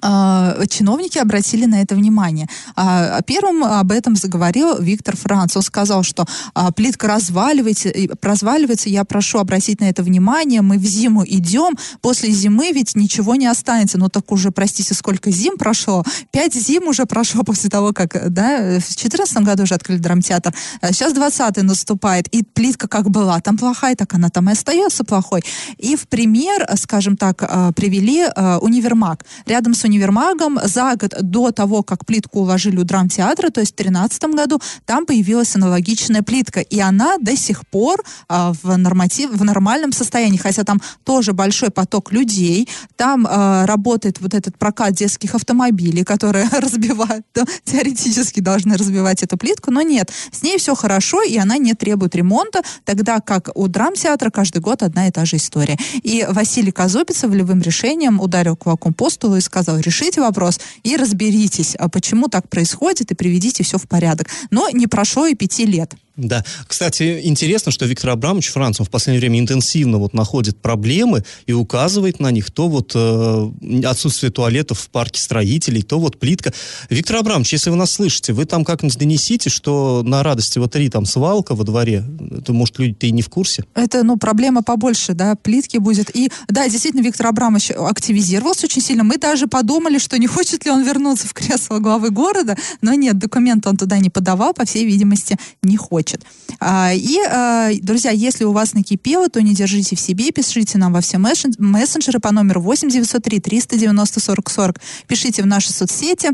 чиновники 0.00 1.18
обратили 1.18 1.64
на 1.64 1.82
это 1.82 1.94
внимание. 1.94 2.48
А, 2.74 3.20
Первым 3.22 3.64
об 3.64 3.92
этом 3.92 4.16
заговорил 4.16 4.78
Виктор 4.78 5.16
Франц. 5.16 5.56
Он 5.56 5.62
сказал, 5.62 6.02
что 6.02 6.26
а, 6.54 6.70
плитка 6.72 7.08
разваливается, 7.08 7.90
разваливается, 8.22 8.88
я 8.88 9.04
прошу 9.04 9.38
обратить 9.38 9.80
на 9.80 9.86
это 9.86 10.02
внимание, 10.02 10.62
мы 10.62 10.78
в 10.78 10.84
зиму 10.84 11.24
идем, 11.26 11.76
после 12.00 12.30
зимы 12.30 12.72
ведь 12.72 12.94
ничего 12.94 13.34
не 13.36 13.46
останется. 13.46 13.98
Ну 13.98 14.08
так 14.08 14.30
уже, 14.32 14.50
простите, 14.50 14.94
сколько 14.94 15.30
зим 15.30 15.56
прошло? 15.56 16.04
Пять 16.30 16.54
зим 16.54 16.88
уже 16.88 17.06
прошло 17.06 17.42
после 17.46 17.70
того, 17.70 17.92
как, 17.92 18.32
да, 18.32 18.58
в 18.58 18.86
2014 18.86 19.38
году 19.38 19.62
уже 19.62 19.74
открыли 19.74 19.98
драмтеатр. 19.98 20.54
А 20.80 20.92
Сейчас 20.92 21.12
20 21.12 21.62
наступает, 21.62 22.28
и 22.28 22.42
плитка 22.42 22.88
как 22.88 23.10
была 23.10 23.40
там 23.40 23.56
плохая, 23.56 23.96
так 23.96 24.12
она 24.14 24.28
там 24.28 24.48
и 24.48 24.52
остается 24.52 25.04
плохой. 25.04 25.42
И 25.78 25.96
в 25.96 26.06
пример, 26.08 26.66
скажем 26.76 27.16
так, 27.16 27.42
а, 27.42 27.72
привели 27.72 28.24
а, 28.24 28.58
универмаг. 28.58 29.24
Рядом 29.46 29.74
с 29.74 29.85
универмагом 29.86 30.58
за 30.64 30.96
год 30.96 31.14
до 31.20 31.50
того, 31.50 31.82
как 31.82 32.04
плитку 32.04 32.40
уложили 32.40 32.78
у 32.78 32.84
драмтеатра, 32.84 33.50
то 33.50 33.60
есть 33.60 33.72
в 33.72 33.76
2013 33.76 34.24
году, 34.34 34.60
там 34.84 35.06
появилась 35.06 35.54
аналогичная 35.56 36.22
плитка. 36.22 36.60
И 36.60 36.80
она 36.80 37.18
до 37.18 37.36
сих 37.36 37.66
пор 37.66 38.02
а, 38.28 38.52
в, 38.62 38.76
норматив, 38.76 39.30
в 39.30 39.44
нормальном 39.44 39.92
состоянии, 39.92 40.38
хотя 40.38 40.64
там 40.64 40.80
тоже 41.04 41.32
большой 41.32 41.70
поток 41.70 42.12
людей, 42.12 42.68
там 42.96 43.26
а, 43.28 43.66
работает 43.66 44.20
вот 44.20 44.34
этот 44.34 44.58
прокат 44.58 44.92
детских 44.94 45.34
автомобилей, 45.34 46.04
которые 46.04 46.48
разбивают, 46.52 47.26
теоретически 47.64 48.40
должны 48.40 48.76
разбивать 48.76 49.22
эту 49.22 49.36
плитку, 49.36 49.70
но 49.70 49.82
нет, 49.82 50.10
с 50.30 50.42
ней 50.42 50.58
все 50.58 50.74
хорошо, 50.74 51.22
и 51.22 51.36
она 51.36 51.58
не 51.58 51.74
требует 51.74 52.14
ремонта, 52.14 52.62
тогда 52.84 53.20
как 53.20 53.50
у 53.54 53.68
драмтеатра 53.68 54.30
каждый 54.30 54.60
год 54.60 54.82
одна 54.82 55.08
и 55.08 55.10
та 55.10 55.24
же 55.24 55.36
история. 55.36 55.78
И 56.02 56.26
Василий 56.28 56.72
Казупица 56.72 57.28
волевым 57.28 57.60
решением 57.62 58.20
ударил 58.20 58.56
кулаком 58.56 58.94
по 58.94 59.10
столу 59.10 59.36
и 59.36 59.40
сказал, 59.40 59.75
решите 59.80 60.20
вопрос 60.20 60.60
и 60.82 60.96
разберитесь, 60.96 61.74
а 61.76 61.88
почему 61.88 62.28
так 62.28 62.48
происходит, 62.48 63.10
и 63.10 63.14
приведите 63.14 63.62
все 63.62 63.78
в 63.78 63.88
порядок. 63.88 64.28
Но 64.50 64.68
не 64.70 64.86
прошло 64.86 65.26
и 65.26 65.34
пяти 65.34 65.66
лет. 65.66 65.94
Да. 66.16 66.44
Кстати, 66.66 67.20
интересно, 67.24 67.70
что 67.70 67.84
Виктор 67.84 68.10
Абрамович 68.10 68.48
Франц, 68.48 68.80
он 68.80 68.86
в 68.86 68.90
последнее 68.90 69.20
время 69.20 69.38
интенсивно 69.38 69.98
вот 69.98 70.14
находит 70.14 70.58
проблемы 70.62 71.24
и 71.44 71.52
указывает 71.52 72.20
на 72.20 72.30
них. 72.30 72.50
То 72.50 72.68
вот 72.68 72.92
э, 72.94 73.50
отсутствие 73.84 74.32
туалетов 74.32 74.80
в 74.80 74.88
парке 74.88 75.20
строителей, 75.20 75.82
то 75.82 75.98
вот 75.98 76.18
плитка. 76.18 76.54
Виктор 76.88 77.16
Абрамович, 77.16 77.52
если 77.52 77.68
вы 77.68 77.76
нас 77.76 77.90
слышите, 77.90 78.32
вы 78.32 78.46
там 78.46 78.64
как-нибудь 78.64 78.98
донесите, 78.98 79.50
что 79.50 80.02
на 80.04 80.22
радости 80.22 80.58
вот 80.58 80.72
три 80.72 80.88
там 80.88 81.04
свалка 81.04 81.54
во 81.54 81.64
дворе. 81.64 82.02
Это, 82.30 82.54
может, 82.54 82.78
люди-то 82.78 83.06
и 83.06 83.10
не 83.10 83.20
в 83.20 83.28
курсе? 83.28 83.64
Это, 83.74 84.02
ну, 84.02 84.16
проблема 84.16 84.62
побольше, 84.62 85.12
да, 85.12 85.34
плитки 85.34 85.76
будет. 85.76 86.14
И, 86.16 86.30
да, 86.48 86.66
действительно, 86.66 87.02
Виктор 87.02 87.26
Абрамович 87.26 87.72
активизировался 87.72 88.66
очень 88.66 88.80
сильно. 88.80 89.04
Мы 89.04 89.18
даже 89.18 89.48
подумали, 89.48 89.98
что 89.98 90.18
не 90.18 90.26
хочет 90.26 90.64
ли 90.64 90.70
он 90.70 90.82
вернуться 90.82 91.28
в 91.28 91.34
кресло 91.34 91.78
главы 91.78 92.08
города, 92.08 92.56
но 92.80 92.94
нет, 92.94 93.18
документы 93.18 93.68
он 93.68 93.76
туда 93.76 93.98
не 93.98 94.08
подавал, 94.08 94.54
по 94.54 94.64
всей 94.64 94.86
видимости, 94.86 95.36
не 95.62 95.76
хочет 95.76 96.05
хочет. 96.06 96.22
А, 96.60 96.92
и, 96.94 97.18
а, 97.28 97.70
друзья, 97.82 98.10
если 98.10 98.44
у 98.44 98.52
вас 98.52 98.74
накипело, 98.74 99.28
то 99.28 99.42
не 99.42 99.54
держите 99.54 99.96
в 99.96 100.00
себе, 100.00 100.30
пишите 100.30 100.78
нам 100.78 100.92
во 100.92 101.00
все 101.00 101.18
мессенджеры 101.18 102.20
по 102.20 102.32
номеру 102.32 102.60
8 102.60 102.88
903 102.88 103.40
390 103.40 104.20
40 104.20 104.50
40. 104.50 104.80
Пишите 105.06 105.42
в 105.42 105.46
наши 105.46 105.72
соцсети, 105.72 106.30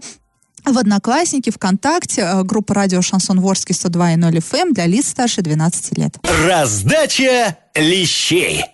в 0.65 0.79
Одноклассники, 0.79 1.51
ВКонтакте, 1.51 2.23
э, 2.23 2.43
группа 2.45 2.75
радио 2.75 3.03
Шансон 3.03 3.41
Ворске 3.41 3.75
102.0 3.75 4.39
FM 4.39 4.73
для 4.73 4.87
лиц 4.87 5.09
старше 5.09 5.43
12 5.43 5.99
лет. 5.99 6.19
Раздача 6.47 7.57
лещей. 7.75 8.65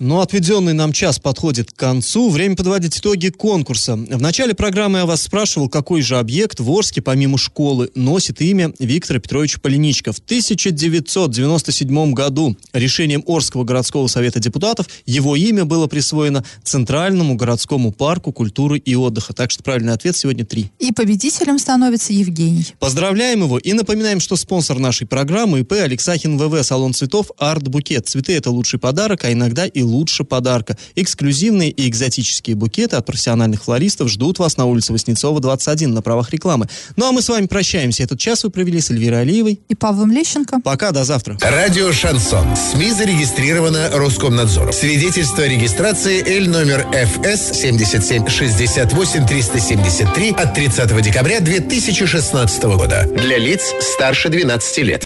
Но 0.00 0.20
отведенный 0.20 0.72
нам 0.72 0.92
час 0.92 1.18
подходит 1.20 1.70
к 1.70 1.76
концу. 1.76 2.28
Время 2.28 2.56
подводить 2.56 2.98
итоги 2.98 3.28
конкурса. 3.28 3.94
В 3.94 4.20
начале 4.20 4.54
программы 4.54 4.98
я 4.98 5.06
вас 5.06 5.22
спрашивал, 5.22 5.68
какой 5.68 6.02
же 6.02 6.18
объект 6.18 6.58
в 6.58 6.70
Орске, 6.70 7.00
помимо 7.00 7.38
школы, 7.38 7.90
носит 7.94 8.40
имя 8.40 8.72
Виктора 8.80 9.20
Петровича 9.20 9.60
Полиничка. 9.60 10.12
В 10.12 10.18
1997 10.18 12.12
году 12.12 12.56
решением 12.72 13.22
Орского 13.26 13.62
городского 13.62 14.08
совета 14.08 14.40
депутатов 14.40 14.88
его 15.06 15.36
имя 15.36 15.64
было 15.64 15.86
присвоено 15.86 16.44
Центральному 16.64 17.36
городскому 17.36 17.92
парку 17.92 18.32
культуры 18.32 18.78
и 18.78 18.96
отдыха. 18.96 19.32
Так 19.32 19.52
что 19.52 19.62
правильный 19.62 19.92
ответ 19.92 20.16
сегодня 20.16 20.44
три. 20.44 20.70
И 20.80 20.92
победителем 20.92 21.58
становится 21.58 22.12
Евгений. 22.12 22.66
Поздравляем 22.80 23.42
его 23.42 23.58
и 23.58 23.72
напоминаем, 23.72 24.18
что 24.18 24.34
спонсор 24.36 24.80
нашей 24.80 25.06
программы 25.06 25.60
ИП 25.60 25.72
Алексахин 25.72 26.36
ВВ, 26.36 26.64
салон 26.64 26.94
цветов 26.94 27.30
Арт 27.38 27.68
Букет. 27.68 28.08
Цветы 28.08 28.32
это 28.32 28.50
лучший 28.50 28.80
подарок, 28.80 29.24
а 29.24 29.32
иногда 29.32 29.66
и 29.66 29.83
лучше 29.84 30.24
подарка. 30.24 30.76
Эксклюзивные 30.96 31.70
и 31.70 31.88
экзотические 31.88 32.56
букеты 32.56 32.96
от 32.96 33.06
профессиональных 33.06 33.64
флористов 33.64 34.08
ждут 34.08 34.38
вас 34.38 34.56
на 34.56 34.66
улице 34.66 34.92
Воснецова, 34.92 35.40
21, 35.40 35.94
на 35.94 36.02
правах 36.02 36.30
рекламы. 36.30 36.68
Ну 36.96 37.06
а 37.06 37.12
мы 37.12 37.22
с 37.22 37.28
вами 37.28 37.46
прощаемся. 37.46 38.02
Этот 38.02 38.18
час 38.18 38.44
вы 38.44 38.50
провели 38.50 38.80
с 38.80 38.90
Эльвирой 38.90 39.22
Алиевой. 39.22 39.60
И 39.68 39.74
Павлом 39.74 40.10
Лещенко. 40.10 40.60
Пока, 40.60 40.90
до 40.90 41.04
завтра. 41.04 41.38
Радио 41.40 41.92
«Шансон». 41.92 42.46
СМИ 42.56 42.92
зарегистрировано 42.92 43.90
Роскомнадзором. 43.92 44.72
Свидетельство 44.72 45.44
о 45.44 45.48
регистрации 45.48 46.22
Л 46.38 46.50
номер 46.50 46.86
ФС 46.92 47.60
77 47.60 48.28
68 48.28 49.26
373 49.26 50.30
от 50.30 50.54
30 50.54 51.02
декабря 51.02 51.40
2016 51.40 52.62
года. 52.64 53.08
Для 53.16 53.38
лиц 53.38 53.72
старше 53.80 54.28
12 54.28 54.78
лет. 54.78 55.02